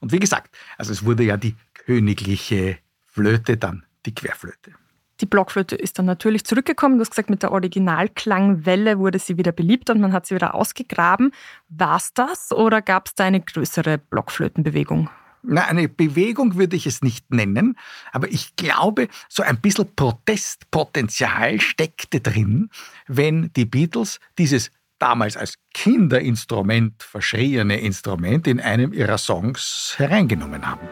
und 0.00 0.12
wie 0.12 0.20
gesagt, 0.20 0.56
also 0.76 0.92
es 0.92 1.04
wurde 1.04 1.24
ja 1.24 1.36
die 1.36 1.56
königliche 1.74 2.78
Flöte, 3.06 3.56
dann 3.56 3.84
die 4.06 4.14
Querflöte. 4.14 4.72
Die 5.20 5.26
Blockflöte 5.26 5.74
ist 5.74 5.98
dann 5.98 6.06
natürlich 6.06 6.44
zurückgekommen. 6.44 6.96
Du 6.96 7.00
hast 7.02 7.10
gesagt, 7.10 7.30
mit 7.30 7.42
der 7.42 7.50
Originalklangwelle 7.52 8.98
wurde 8.98 9.18
sie 9.18 9.36
wieder 9.36 9.52
beliebt 9.52 9.90
und 9.90 10.00
man 10.00 10.12
hat 10.12 10.26
sie 10.26 10.34
wieder 10.34 10.54
ausgegraben. 10.54 11.32
War 11.68 11.96
es 11.96 12.12
das 12.14 12.52
oder 12.52 12.82
gab 12.82 13.08
es 13.08 13.14
da 13.14 13.24
eine 13.24 13.40
größere 13.40 13.98
Blockflötenbewegung? 13.98 15.10
Na, 15.42 15.64
eine 15.66 15.88
Bewegung 15.88 16.56
würde 16.56 16.76
ich 16.76 16.86
es 16.86 17.02
nicht 17.02 17.32
nennen, 17.32 17.76
aber 18.12 18.28
ich 18.28 18.56
glaube, 18.56 19.08
so 19.28 19.42
ein 19.42 19.60
bisschen 19.60 19.94
Protestpotenzial 19.94 21.60
steckte 21.60 22.20
drin, 22.20 22.70
wenn 23.06 23.52
die 23.54 23.64
Beatles 23.64 24.20
dieses 24.36 24.70
damals 24.98 25.36
als 25.36 25.54
Kinderinstrument 25.74 27.02
verschriene 27.02 27.80
Instrument 27.80 28.48
in 28.48 28.60
einem 28.60 28.92
ihrer 28.92 29.18
Songs 29.18 29.94
hereingenommen 29.96 30.66
haben. 30.66 30.88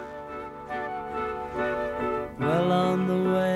Well, 2.39 3.56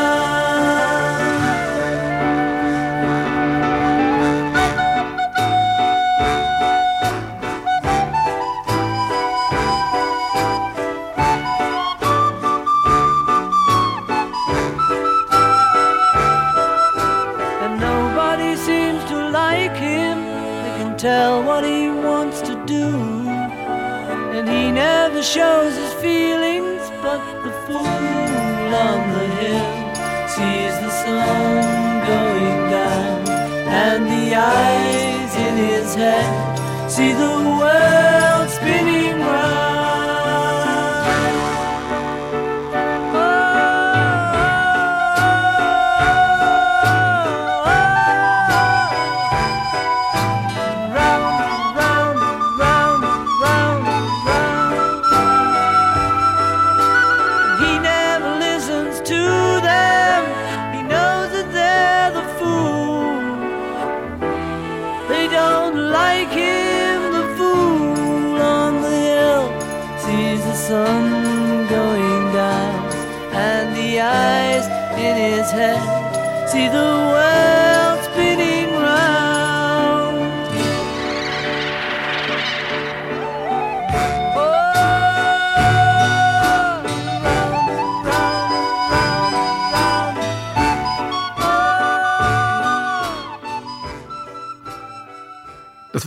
Shows 25.23 25.77
his 25.77 25.93
feelings 26.01 26.81
but 27.03 27.21
the 27.43 27.51
fool 27.67 27.77
on 27.77 29.13
the 29.13 29.27
hill 29.37 30.27
sees 30.27 30.73
the 30.81 30.89
sun 30.89 32.07
going 32.07 32.71
down, 32.71 33.29
and 33.67 34.05
the 34.05 34.35
eyes 34.35 35.35
in 35.35 35.57
his 35.57 35.93
head 35.93 36.89
see 36.89 37.11
the 37.13 37.40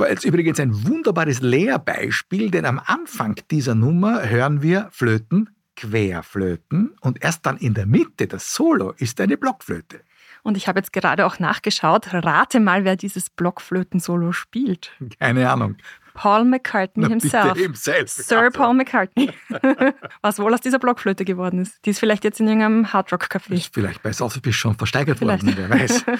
war 0.04 0.10
jetzt 0.10 0.26
übrigens 0.26 0.60
ein 0.60 0.86
wunderbares 0.86 1.40
Lehrbeispiel, 1.40 2.50
denn 2.50 2.66
am 2.66 2.78
Anfang 2.78 3.36
dieser 3.50 3.74
Nummer 3.74 4.28
hören 4.28 4.60
wir 4.60 4.88
Flöten, 4.92 5.48
Querflöten 5.76 6.94
und 7.00 7.24
erst 7.24 7.46
dann 7.46 7.56
in 7.56 7.72
der 7.72 7.86
Mitte, 7.86 8.26
das 8.26 8.54
Solo, 8.54 8.92
ist 8.98 9.18
eine 9.22 9.38
Blockflöte. 9.38 10.00
Und 10.42 10.58
ich 10.58 10.68
habe 10.68 10.78
jetzt 10.78 10.92
gerade 10.92 11.24
auch 11.24 11.38
nachgeschaut. 11.38 12.12
Rate 12.12 12.60
mal, 12.60 12.84
wer 12.84 12.96
dieses 12.96 13.30
Blockflöten-Solo 13.30 14.32
spielt. 14.32 14.92
Keine 15.18 15.48
Ahnung. 15.50 15.76
Paul 16.12 16.44
McCartney 16.44 17.04
Na, 17.04 17.08
himself. 17.08 17.56
himself. 17.56 18.10
Sir 18.10 18.40
Also, 18.40 18.58
Paul 18.58 18.74
McCartney. 18.74 19.30
Was 20.20 20.38
wohl 20.38 20.52
aus 20.52 20.60
dieser 20.60 20.78
Blockflöte 20.78 21.24
geworden 21.24 21.60
ist. 21.60 21.82
Die 21.86 21.90
ist 21.90 21.98
vielleicht 21.98 22.24
jetzt 22.24 22.40
in 22.40 22.46
irgendeinem 22.46 22.92
Hardrock-Café. 22.92 23.54
Ist 23.54 23.72
vielleicht 23.72 24.02
bei 24.02 24.12
Sotheby's 24.12 24.54
schon 24.54 24.74
versteigert 24.74 25.18
Vielleicht. 25.18 25.44
worden, 25.46 25.56
wer 25.56 25.70
weiß. 25.70 26.04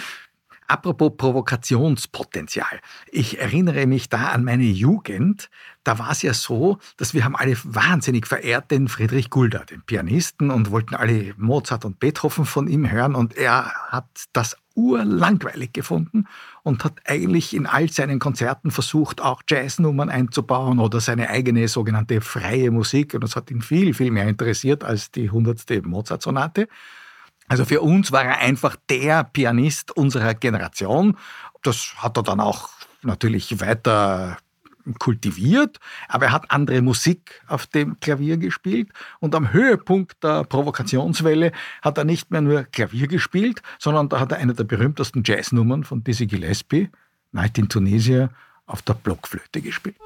Apropos 0.67 1.13
Provokationspotenzial. 1.17 2.81
Ich 3.11 3.39
erinnere 3.39 3.87
mich 3.87 4.09
da 4.09 4.29
an 4.29 4.45
meine 4.45 4.65
Jugend. 4.65 5.51
Da 5.85 5.99
war 5.99 6.11
es 6.11 6.23
ja 6.23 6.33
so, 6.33 6.79
dass 6.97 7.13
wir 7.13 7.25
haben 7.25 7.37
alle 7.37 7.57
wahnsinnig 7.65 8.27
verehrt 8.27 8.71
den 8.71 8.89
Friedrich 8.89 9.29
Gulda, 9.29 9.65
den 9.65 9.83
Pianisten, 9.83 10.51
und 10.51 10.71
wollten 10.71 10.95
alle 10.95 11.35
Mozart 11.37 11.85
und 11.85 12.01
Beethoven 12.01 12.47
von 12.47 12.67
ihm 12.67 12.91
hören. 12.91 13.15
Und 13.15 13.37
er 13.37 13.73
hat 13.89 14.07
das 14.33 14.57
urlangweilig 14.75 15.73
gefunden 15.75 16.27
und 16.63 16.83
hat 16.83 16.95
eigentlich 17.05 17.55
in 17.55 17.67
all 17.67 17.91
seinen 17.91 18.19
Konzerten 18.19 18.71
versucht, 18.71 19.21
auch 19.21 19.43
Jazznummern 19.47 20.09
einzubauen 20.09 20.79
oder 20.79 21.01
seine 21.01 21.29
eigene 21.29 21.69
sogenannte 21.69 22.23
freie 22.23 22.71
Musik. 22.71 23.13
Und 23.15 23.23
das 23.23 23.37
hat 23.37 23.51
ihn 23.51 23.61
viel, 23.61 23.93
viel 23.93 24.11
mehr 24.11 24.29
interessiert 24.29 24.83
als 24.83 25.11
die 25.11 25.31
hundertste 25.31 25.83
Mozart-Sonate. 25.83 26.69
Also 27.49 27.65
für 27.65 27.81
uns 27.81 28.13
war 28.13 28.25
er 28.25 28.39
einfach 28.39 28.77
der 28.89 29.25
Pianist 29.25 29.97
unserer 29.97 30.35
Generation. 30.35 31.17
Das 31.63 31.95
hat 31.99 32.17
er 32.17 32.23
dann 32.23 32.41
auch 32.41 32.71
natürlich 33.03 33.61
weiter 33.61 34.39
kultiviert, 34.99 35.81
aber 36.09 36.27
er 36.27 36.33
hat 36.33 36.51
andere 36.51 36.83
Musik 36.83 37.43
auf 37.47 37.67
dem 37.67 37.99
Klavier 38.01 38.37
gespielt 38.37 38.91
und 39.19 39.35
am 39.35 39.53
Höhepunkt 39.53 40.23
der 40.23 40.45
Provokationswelle 40.45 41.53
hat 41.83 41.99
er 41.99 42.05
nicht 42.05 42.31
mehr 42.31 42.43
nur 42.43 42.65
Klavier 42.65 43.09
gespielt, 43.09 43.63
sondern 43.79 44.09
da 44.09 44.21
hat 44.21 44.33
er 44.33 44.39
eine 44.39 44.53
der 44.55 44.65
berühmtesten 44.65 45.23
Jazznummern 45.25 45.85
von 45.85 46.05
Dizzy 46.05 46.27
Gillespie, 46.27 46.91
Night 47.33 47.57
in 47.59 47.69
Tunisia, 47.69 48.31
auf 48.67 48.83
der 48.83 48.95
Blockflöte 48.95 49.61
gespielt. 49.61 49.97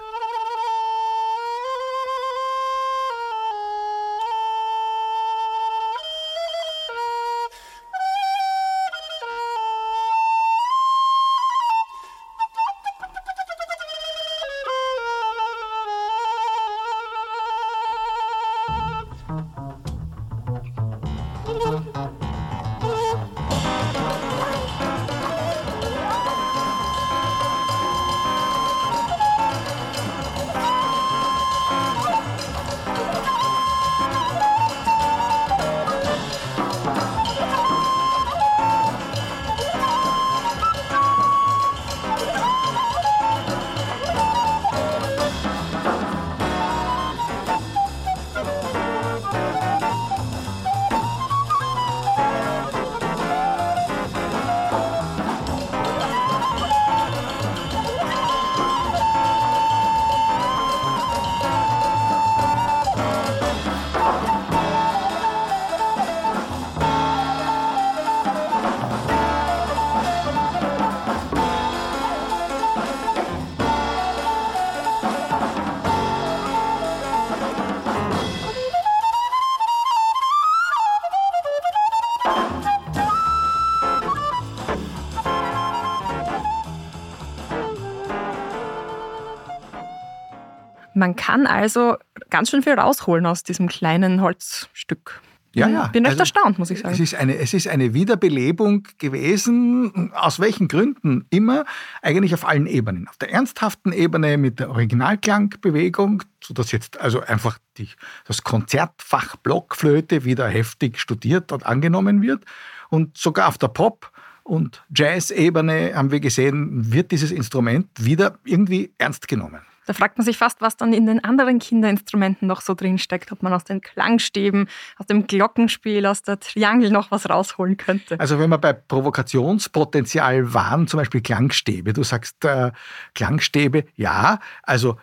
Man 90.98 91.14
kann 91.14 91.46
also 91.46 91.96
ganz 92.28 92.50
schön 92.50 92.62
viel 92.62 92.74
rausholen 92.74 93.24
aus 93.26 93.44
diesem 93.44 93.68
kleinen 93.68 94.20
Holzstück. 94.20 95.20
Ja, 95.54 95.66
ja. 95.68 95.86
Bin 95.88 96.04
recht 96.04 96.20
Also, 96.20 96.22
erstaunt, 96.22 96.58
muss 96.58 96.70
ich 96.70 96.78
Es 96.78 96.82
sagen. 96.82 97.02
ist, 97.02 97.14
eine, 97.14 97.36
es 97.38 97.54
ist 97.54 97.68
eine 97.68 97.94
Wiederbelebung 97.94 98.86
gewesen, 98.98 100.12
aus 100.12 100.40
welchen 100.40 100.68
Gründen 100.68 101.24
immer, 101.30 101.64
eigentlich 102.02 102.34
auf 102.34 102.46
allen 102.46 102.66
Ebenen. 102.66 103.08
Auf 103.08 103.16
der 103.16 103.32
ernsthaften 103.32 103.92
Ebene 103.92 104.36
mit 104.36 104.60
der 104.60 104.70
Originalklangbewegung, 104.70 106.22
sodass 106.42 106.70
jetzt 106.72 107.00
also 107.00 107.20
einfach 107.20 107.58
die, 107.78 107.88
das 108.26 108.42
Konzertfach 108.42 109.36
Blockflöte 109.36 110.24
wieder 110.24 110.48
heftig 110.48 111.00
studiert 111.00 111.50
und 111.52 111.64
angenommen 111.64 112.22
wird. 112.22 112.44
Und 112.90 113.16
sogar 113.16 113.48
auf 113.48 113.56
der 113.58 113.68
Pop- 113.68 114.10
und 114.42 114.82
Jazz-Ebene 114.94 115.92
haben 115.94 116.10
wir 116.10 116.20
gesehen, 116.20 116.92
wird 116.92 117.10
dieses 117.10 117.30
Instrument 117.30 117.88
wieder 117.98 118.38
irgendwie 118.44 118.92
ernst 118.98 119.28
genommen. 119.28 119.60
Da 119.88 119.94
fragt 119.94 120.18
man 120.18 120.24
sich 120.26 120.36
fast, 120.36 120.60
was 120.60 120.76
dann 120.76 120.92
in 120.92 121.06
den 121.06 121.24
anderen 121.24 121.60
Kinderinstrumenten 121.60 122.46
noch 122.46 122.60
so 122.60 122.74
drin 122.74 122.98
steckt. 122.98 123.32
Ob 123.32 123.42
man 123.42 123.54
aus 123.54 123.64
den 123.64 123.80
Klangstäben, 123.80 124.68
aus 124.98 125.06
dem 125.06 125.26
Glockenspiel, 125.26 126.04
aus 126.04 126.20
der 126.20 126.38
Triangel 126.38 126.90
noch 126.90 127.10
was 127.10 127.30
rausholen 127.30 127.78
könnte. 127.78 128.20
Also 128.20 128.38
wenn 128.38 128.50
wir 128.50 128.58
bei 128.58 128.74
Provokationspotenzial 128.74 130.52
waren, 130.52 130.88
zum 130.88 130.98
Beispiel 130.98 131.22
Klangstäbe, 131.22 131.94
du 131.94 132.02
sagst 132.02 132.44
äh, 132.44 132.70
Klangstäbe, 133.14 133.86
ja, 133.96 134.40
also 134.62 134.98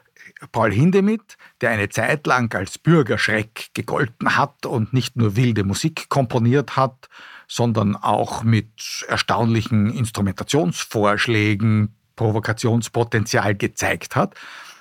Paul 0.52 0.72
Hindemith, 0.72 1.36
der 1.62 1.72
eine 1.72 1.90
Zeit 1.90 2.28
lang 2.28 2.54
als 2.54 2.78
Bürgerschreck 2.78 3.70
gegolten 3.74 4.38
hat 4.38 4.68
und 4.68 4.94
nicht 4.94 5.16
nur 5.16 5.36
wilde 5.36 5.64
Musik 5.64 6.10
komponiert 6.10 6.76
hat, 6.76 7.10
sondern 7.48 7.96
auch 7.96 8.44
mit 8.44 9.04
erstaunlichen 9.08 9.92
Instrumentationsvorschlägen 9.92 11.96
Provokationspotenzial 12.16 13.56
gezeigt 13.56 14.16
hat, 14.16 14.36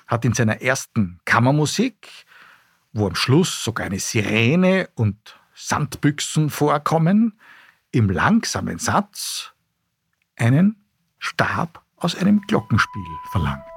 hat 0.07 0.25
in 0.25 0.33
seiner 0.33 0.61
ersten 0.61 1.19
Kammermusik, 1.25 2.09
wo 2.93 3.07
am 3.07 3.15
Schluss 3.15 3.63
sogar 3.63 3.87
eine 3.87 3.99
Sirene 3.99 4.89
und 4.95 5.39
Sandbüchsen 5.53 6.49
vorkommen, 6.49 7.39
im 7.91 8.09
langsamen 8.09 8.77
Satz 8.77 9.53
einen 10.35 10.85
Stab 11.17 11.83
aus 11.97 12.15
einem 12.15 12.41
Glockenspiel 12.41 13.03
verlangt. 13.31 13.74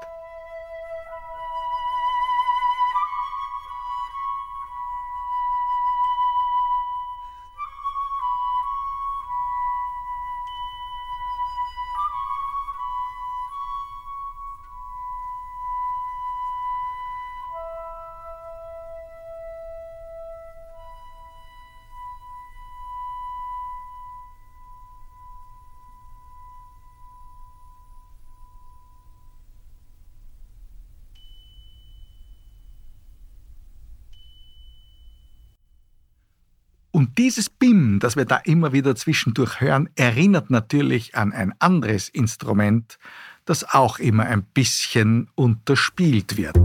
Dieses 37.18 37.50
Bim, 37.50 37.98
das 37.98 38.16
wir 38.16 38.24
da 38.24 38.36
immer 38.36 38.72
wieder 38.72 38.94
zwischendurch 38.94 39.60
hören, 39.60 39.88
erinnert 39.96 40.50
natürlich 40.50 41.16
an 41.16 41.32
ein 41.32 41.52
anderes 41.58 42.08
Instrument, 42.08 42.98
das 43.44 43.74
auch 43.74 43.98
immer 43.98 44.24
ein 44.24 44.44
bisschen 44.44 45.28
unterspielt 45.34 46.36
wird. 46.36 46.56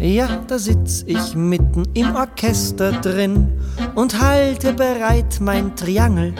Ja, 0.00 0.44
da 0.48 0.58
sitz 0.58 1.04
ich 1.06 1.34
mitten 1.34 1.84
im 1.94 2.14
Orchester 2.14 2.92
drin 2.92 3.52
und 3.94 4.20
halte 4.20 4.72
bereit 4.72 5.38
mein 5.40 5.74
Triangel. 5.76 6.34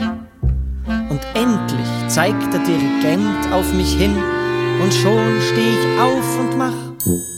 Und 0.87 1.20
endlich 1.35 2.09
zeigt 2.09 2.53
der 2.53 2.61
Dirigent 2.64 3.53
auf 3.53 3.72
mich 3.74 3.94
hin 3.96 4.16
und 4.83 4.92
schon 4.92 5.40
steh 5.40 5.70
ich 5.70 6.01
auf 6.01 6.38
und 6.38 6.59
mach. 6.59 7.38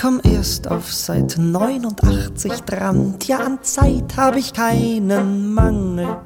Komm 0.00 0.20
erst 0.24 0.70
auf 0.70 0.90
Seite 0.90 1.42
89 1.42 2.52
dran, 2.62 3.16
tja, 3.18 3.36
an 3.36 3.58
Zeit 3.60 4.16
hab 4.16 4.34
ich 4.34 4.54
keinen 4.54 5.52
Mangel. 5.52 6.16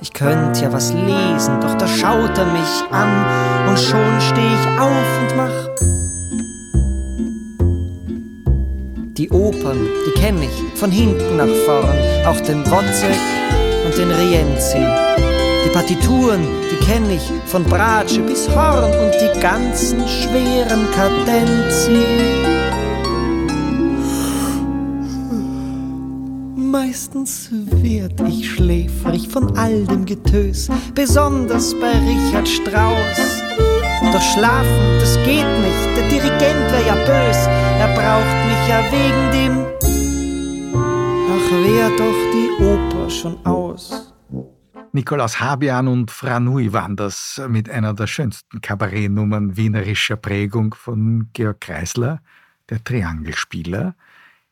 Ich 0.00 0.14
könnte 0.14 0.62
ja 0.62 0.72
was 0.72 0.94
lesen, 0.94 1.60
doch 1.60 1.74
da 1.74 1.86
schaut 1.86 2.38
er 2.38 2.46
mich 2.46 2.84
an 2.90 3.68
und 3.68 3.78
schon 3.78 4.20
steh 4.20 4.40
ich 4.40 4.80
auf 4.80 5.20
und 5.20 5.36
mach. 5.36 5.68
Die 9.18 9.30
Opern, 9.30 9.86
die 10.06 10.18
kenn 10.18 10.40
ich 10.40 10.78
von 10.78 10.90
hinten 10.90 11.36
nach 11.36 11.54
vorn, 11.66 11.98
auch 12.26 12.40
den 12.40 12.64
Wozzeck 12.70 13.18
und 13.84 13.98
den 13.98 14.10
Rienzi. 14.10 14.78
Die 15.66 15.70
Partituren, 15.74 16.40
die 16.70 16.86
kenn 16.86 17.10
ich 17.10 17.30
von 17.46 17.64
Bratsche 17.64 18.22
bis 18.22 18.48
Horn 18.48 18.84
und 18.84 19.12
die 19.20 19.40
ganzen 19.40 20.08
schweren 20.08 20.90
Kadenzi. 20.92 22.57
Meistens 26.88 27.50
werd 27.52 28.18
ich 28.22 28.50
schläfrig 28.50 29.28
von 29.28 29.54
all 29.58 29.84
dem 29.84 30.06
Getös, 30.06 30.70
besonders 30.94 31.78
bei 31.78 31.92
Richard 31.92 32.48
Strauss. 32.48 33.42
Doch 34.10 34.22
schlafen, 34.32 34.98
das 34.98 35.16
geht 35.16 35.44
nicht, 35.60 35.96
der 35.98 36.08
Dirigent 36.08 36.72
wär 36.72 36.86
ja 36.86 36.94
bös, 36.94 37.46
er 37.78 37.94
braucht 37.94 38.40
mich 38.48 38.68
ja 38.70 38.80
wegen 38.90 39.30
dem. 39.36 39.66
Ach, 41.28 41.50
wär 41.62 41.90
doch 41.90 42.20
die 42.32 42.64
Oper 42.64 43.10
schon 43.10 43.44
aus. 43.44 44.14
Nikolaus 44.92 45.38
Habian 45.38 45.88
und 45.88 46.10
Franui 46.10 46.72
waren 46.72 46.96
das 46.96 47.38
mit 47.50 47.68
einer 47.68 47.92
der 47.92 48.06
schönsten 48.06 48.62
Kabarettnummern 48.62 49.58
wienerischer 49.58 50.16
Prägung 50.16 50.74
von 50.74 51.28
Georg 51.34 51.60
Kreisler, 51.60 52.22
der 52.70 52.82
Triangelspieler. 52.82 53.94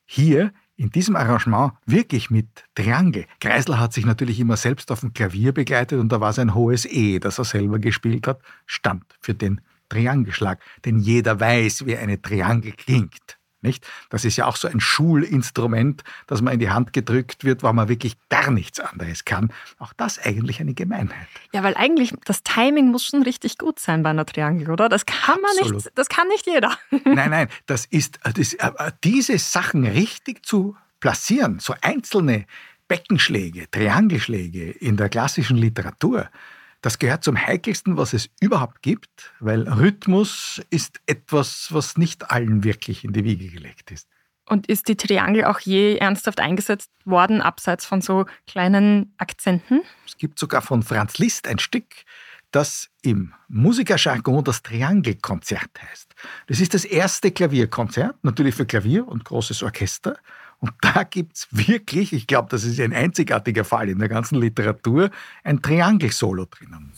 Hier 0.04 0.52
in 0.76 0.90
diesem 0.90 1.16
Arrangement 1.16 1.72
wirklich 1.86 2.30
mit 2.30 2.64
Triangel. 2.74 3.24
Kreisler 3.40 3.80
hat 3.80 3.92
sich 3.92 4.04
natürlich 4.04 4.38
immer 4.40 4.56
selbst 4.56 4.92
auf 4.92 5.00
dem 5.00 5.12
Klavier 5.14 5.52
begleitet 5.52 5.98
und 5.98 6.10
da 6.10 6.20
war 6.20 6.32
sein 6.32 6.54
hohes 6.54 6.84
E, 6.84 7.18
das 7.18 7.38
er 7.38 7.44
selber 7.44 7.78
gespielt 7.78 8.26
hat, 8.26 8.40
stand 8.66 9.04
für 9.20 9.34
den 9.34 9.60
Triangelschlag. 9.88 10.60
Denn 10.84 10.98
jeder 10.98 11.40
weiß, 11.40 11.86
wie 11.86 11.96
eine 11.96 12.20
Triangel 12.20 12.72
klingt. 12.72 13.35
Nicht? 13.66 13.86
Das 14.10 14.24
ist 14.24 14.36
ja 14.36 14.46
auch 14.46 14.56
so 14.56 14.68
ein 14.68 14.80
Schulinstrument, 14.80 16.04
das 16.26 16.40
man 16.40 16.54
in 16.54 16.60
die 16.60 16.70
Hand 16.70 16.92
gedrückt 16.92 17.44
wird, 17.44 17.62
weil 17.62 17.72
man 17.72 17.88
wirklich 17.88 18.16
gar 18.28 18.50
nichts 18.50 18.78
anderes 18.78 19.24
kann. 19.24 19.52
Auch 19.78 19.92
das 19.92 20.18
eigentlich 20.18 20.60
eine 20.60 20.72
Gemeinheit. 20.72 21.26
Ja, 21.52 21.62
weil 21.64 21.76
eigentlich 21.76 22.14
das 22.24 22.44
Timing 22.44 22.92
muss 22.92 23.04
schon 23.04 23.22
richtig 23.22 23.58
gut 23.58 23.80
sein 23.80 24.02
bei 24.02 24.10
einer 24.10 24.24
Triangel, 24.24 24.70
oder? 24.70 24.88
Das 24.88 25.04
kann 25.04 25.40
man 25.40 25.50
Absolut. 25.58 25.84
nicht, 25.84 25.90
das 25.96 26.08
kann 26.08 26.28
nicht 26.28 26.46
jeder. 26.46 26.78
Nein, 27.04 27.30
nein, 27.30 27.48
das 27.66 27.86
ist 27.86 28.20
das, 28.22 28.54
äh, 28.54 28.92
diese 29.02 29.38
Sachen 29.38 29.84
richtig 29.84 30.46
zu 30.46 30.76
platzieren, 31.00 31.58
so 31.58 31.74
einzelne 31.80 32.46
Beckenschläge, 32.88 33.70
Triangelschläge 33.70 34.70
in 34.70 34.96
der 34.96 35.08
klassischen 35.08 35.56
Literatur, 35.56 36.28
das 36.86 37.00
gehört 37.00 37.24
zum 37.24 37.36
heikelsten, 37.36 37.96
was 37.96 38.12
es 38.12 38.30
überhaupt 38.40 38.80
gibt, 38.80 39.32
weil 39.40 39.68
Rhythmus 39.68 40.62
ist 40.70 41.00
etwas, 41.06 41.66
was 41.70 41.98
nicht 41.98 42.30
allen 42.30 42.62
wirklich 42.62 43.02
in 43.02 43.12
die 43.12 43.24
Wiege 43.24 43.48
gelegt 43.48 43.90
ist. 43.90 44.08
Und 44.48 44.68
ist 44.68 44.86
die 44.86 44.94
Triangel 44.94 45.46
auch 45.46 45.58
je 45.58 45.96
ernsthaft 45.96 46.38
eingesetzt 46.38 46.92
worden, 47.04 47.42
abseits 47.42 47.84
von 47.84 48.02
so 48.02 48.26
kleinen 48.46 49.12
Akzenten? 49.18 49.82
Es 50.06 50.16
gibt 50.16 50.38
sogar 50.38 50.62
von 50.62 50.84
Franz 50.84 51.18
Liszt 51.18 51.48
ein 51.48 51.58
Stück, 51.58 51.86
das 52.52 52.88
im 53.02 53.34
Musikerjargon 53.48 54.44
das 54.44 54.62
Triangelkonzert 54.62 55.82
heißt. 55.90 56.14
Das 56.46 56.60
ist 56.60 56.72
das 56.72 56.84
erste 56.84 57.32
Klavierkonzert, 57.32 58.22
natürlich 58.22 58.54
für 58.54 58.64
Klavier 58.64 59.08
und 59.08 59.24
großes 59.24 59.64
Orchester. 59.64 60.16
Und 60.58 60.72
da 60.80 61.04
gibt 61.10 61.36
es 61.36 61.48
wirklich, 61.50 62.12
ich 62.12 62.26
glaube, 62.26 62.48
das 62.50 62.64
ist 62.64 62.80
ein 62.80 62.92
einzigartiger 62.92 63.64
Fall 63.64 63.88
in 63.88 63.98
der 63.98 64.08
ganzen 64.08 64.36
Literatur, 64.36 65.10
ein 65.44 65.62
Triangel-Solo 65.62 66.46
drinnen. 66.46 66.92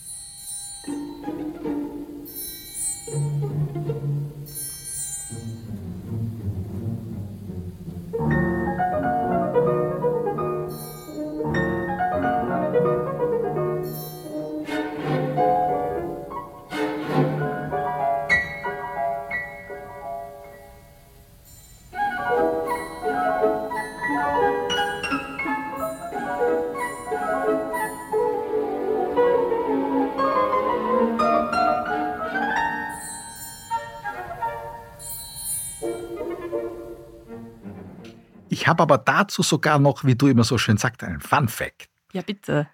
Habe 38.69 38.83
aber 38.83 38.97
dazu 38.97 39.43
sogar 39.43 39.79
noch, 39.79 40.05
wie 40.05 40.15
du 40.15 40.27
immer 40.27 40.43
so 40.45 40.57
schön 40.57 40.77
sagst, 40.77 41.03
einen 41.03 41.19
Fun 41.19 41.49
Fact. 41.49 41.89
Ja, 42.13 42.21
bitte. 42.21 42.69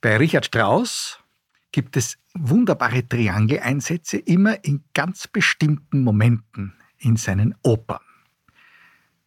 Bei 0.00 0.16
Richard 0.18 0.46
Strauss 0.46 1.18
gibt 1.72 1.96
es 1.96 2.18
wunderbare 2.34 3.08
Triangeleinsätze 3.08 4.18
immer 4.18 4.62
in 4.64 4.84
ganz 4.92 5.26
bestimmten 5.26 6.02
Momenten 6.02 6.74
in 6.98 7.16
seinen 7.16 7.54
Opern. 7.62 8.00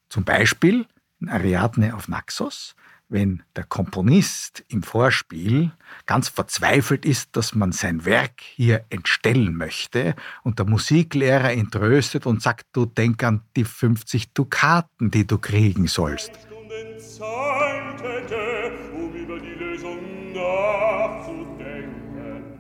Zum 0.10 0.24
Beispiel 0.24 0.86
in 1.20 1.30
Ariadne 1.30 1.96
auf 1.96 2.08
Naxos, 2.08 2.76
wenn 3.10 3.44
der 3.56 3.64
Komponist 3.64 4.64
im 4.68 4.84
Vorspiel 4.84 5.72
ganz 6.06 6.30
verzweifelt 6.30 7.06
ist, 7.06 7.36
dass 7.36 7.56
man 7.56 7.72
sein 7.72 8.06
Werk 8.06 8.42
hier 8.42 8.86
entstellen 8.90 9.56
möchte 9.56 10.16
und 10.44 10.60
der 10.60 10.68
Musiklehrer 10.68 11.52
ihn 11.54 11.72
tröstet 11.72 12.26
und 12.26 12.42
sagt, 12.42 12.68
du 12.74 12.86
denk 12.86 13.24
an 13.24 13.42
die 13.56 13.66
50 13.66 14.34
Dukaten, 14.34 15.10
die 15.12 15.26
du 15.26 15.40
kriegen 15.40 15.88
sollst. 15.88 16.32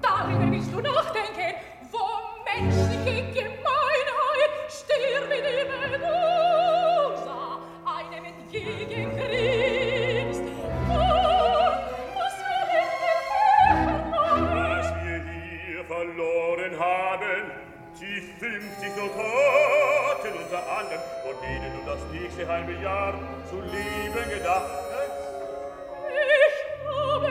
Darüber 0.01 0.51
willst 0.51 0.73
du 0.73 0.81
nachdenken, 0.81 1.55
wo 1.91 1.99
menschliche 2.45 3.48
nächste 22.29 22.47
halbe 22.47 22.73
Jahr 22.73 23.13
zu 23.49 23.55
leben 23.55 24.29
gedacht 24.29 24.69
hast. 24.91 25.09
Ich 26.11 26.85
habe 26.87 27.27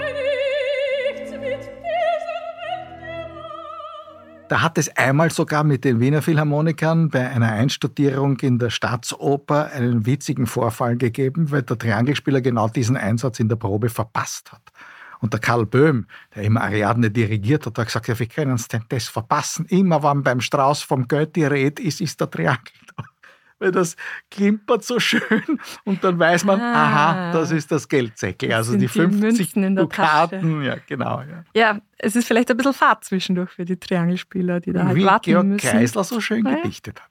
nichts 1.14 1.30
mit 1.30 1.70
Da 4.48 4.62
hat 4.62 4.78
es 4.78 4.88
einmal 4.96 5.30
sogar 5.30 5.62
mit 5.62 5.84
den 5.84 6.00
Wiener 6.00 6.22
Philharmonikern 6.22 7.10
bei 7.10 7.28
einer 7.28 7.52
Einstudierung 7.52 8.38
in 8.38 8.58
der 8.58 8.70
Staatsoper 8.70 9.70
einen 9.72 10.06
witzigen 10.06 10.46
Vorfall 10.46 10.96
gegeben, 10.96 11.50
weil 11.50 11.62
der 11.62 11.78
Triangelspieler 11.78 12.40
genau 12.40 12.68
diesen 12.68 12.96
Einsatz 12.96 13.38
in 13.40 13.48
der 13.48 13.56
Probe 13.56 13.90
verpasst 13.90 14.50
hat. 14.50 14.62
Und 15.20 15.32
der 15.32 15.40
Karl 15.40 15.66
Böhm, 15.66 16.06
der 16.34 16.44
immer 16.44 16.62
Ariadne 16.62 17.10
dirigiert 17.10 17.66
hat, 17.66 17.78
hat 17.78 17.86
gesagt, 17.86 18.08
ja, 18.08 18.18
wie 18.18 18.26
können 18.26 18.52
uns 18.52 18.68
denn 18.68 18.84
das 18.88 19.08
verpassen? 19.08 19.66
Immer 19.66 20.02
wenn 20.02 20.22
beim 20.22 20.40
Strauß 20.40 20.82
vom 20.82 21.06
Geld 21.06 21.36
die 21.36 21.44
Rede 21.44 21.82
ist, 21.82 22.00
ist 22.00 22.20
der 22.20 22.30
Triangel 22.30 22.72
da 22.96 23.04
weil 23.58 23.72
das 23.72 23.96
klimpert 24.30 24.84
so 24.84 25.00
schön 25.00 25.42
und 25.84 26.04
dann 26.04 26.18
weiß 26.18 26.44
man, 26.44 26.60
ah, 26.60 26.84
aha, 26.84 27.32
das 27.32 27.50
ist 27.50 27.70
das 27.70 27.88
Geldsäckel. 27.88 28.52
Also 28.52 28.76
die 28.76 28.88
50 28.88 29.54
die 29.54 29.74
Dukaten, 29.74 30.62
ja, 30.62 30.76
genau. 30.86 31.20
Ja. 31.20 31.44
ja. 31.54 31.80
es 31.98 32.16
ist 32.16 32.26
vielleicht 32.26 32.50
ein 32.50 32.56
bisschen 32.56 32.74
Fad 32.74 33.04
zwischendurch 33.04 33.50
für 33.50 33.64
die 33.64 33.76
Triangelspieler, 33.76 34.60
die 34.60 34.72
da 34.72 34.86
halt 34.86 34.96
Wie 34.96 35.04
warten 35.04 35.24
Georg 35.24 35.46
müssen. 35.46 35.68
Kreisler 35.68 36.04
so 36.04 36.20
schön 36.20 36.46
ja. 36.46 36.56
gedichtet 36.56 37.00
hat. 37.00 37.10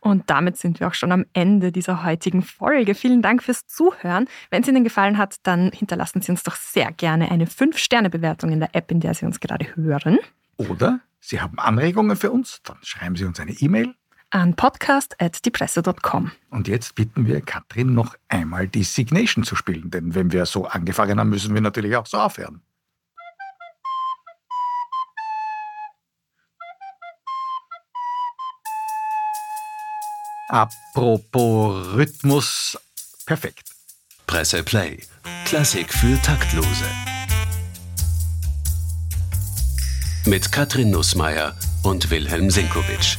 Und 0.00 0.30
damit 0.30 0.56
sind 0.56 0.80
wir 0.80 0.88
auch 0.88 0.94
schon 0.94 1.12
am 1.12 1.26
Ende 1.32 1.70
dieser 1.70 2.02
heutigen 2.02 2.42
Folge. 2.42 2.96
Vielen 2.96 3.22
Dank 3.22 3.40
fürs 3.40 3.68
Zuhören. 3.68 4.26
Wenn 4.50 4.62
es 4.62 4.68
Ihnen 4.68 4.82
gefallen 4.82 5.16
hat, 5.16 5.36
dann 5.44 5.70
hinterlassen 5.70 6.20
Sie 6.20 6.32
uns 6.32 6.42
doch 6.42 6.56
sehr 6.56 6.90
gerne 6.90 7.30
eine 7.30 7.46
5-Sterne-Bewertung 7.46 8.50
in 8.50 8.58
der 8.58 8.74
App, 8.74 8.90
in 8.90 8.98
der 8.98 9.14
Sie 9.14 9.24
uns 9.24 9.38
gerade 9.38 9.64
hören. 9.76 10.18
Oder 10.56 10.98
Sie 11.20 11.40
haben 11.40 11.56
Anregungen 11.60 12.16
für 12.16 12.32
uns, 12.32 12.60
dann 12.64 12.78
schreiben 12.82 13.14
Sie 13.14 13.24
uns 13.24 13.38
eine 13.38 13.52
E-Mail 13.52 13.94
an 14.32 14.56
podcast.diepresse.com. 14.56 16.32
Und 16.50 16.68
jetzt 16.68 16.94
bitten 16.94 17.26
wir 17.26 17.40
Katrin 17.42 17.94
noch 17.94 18.16
einmal 18.28 18.66
die 18.66 18.82
Signation 18.82 19.44
zu 19.44 19.56
spielen, 19.56 19.90
denn 19.90 20.14
wenn 20.14 20.32
wir 20.32 20.46
so 20.46 20.66
angefangen 20.66 21.20
haben, 21.20 21.28
müssen 21.28 21.54
wir 21.54 21.60
natürlich 21.60 21.94
auch 21.96 22.06
so 22.06 22.18
aufhören. 22.18 22.62
Apropos 30.48 31.94
Rhythmus, 31.94 32.78
perfekt. 33.24 33.70
Presse 34.26 34.62
Play. 34.62 34.98
Klassik 35.46 35.92
für 35.92 36.20
Taktlose. 36.20 36.84
Mit 40.26 40.52
Katrin 40.52 40.90
Nussmeier 40.90 41.56
und 41.82 42.10
Wilhelm 42.10 42.50
Sinkowitsch. 42.50 43.16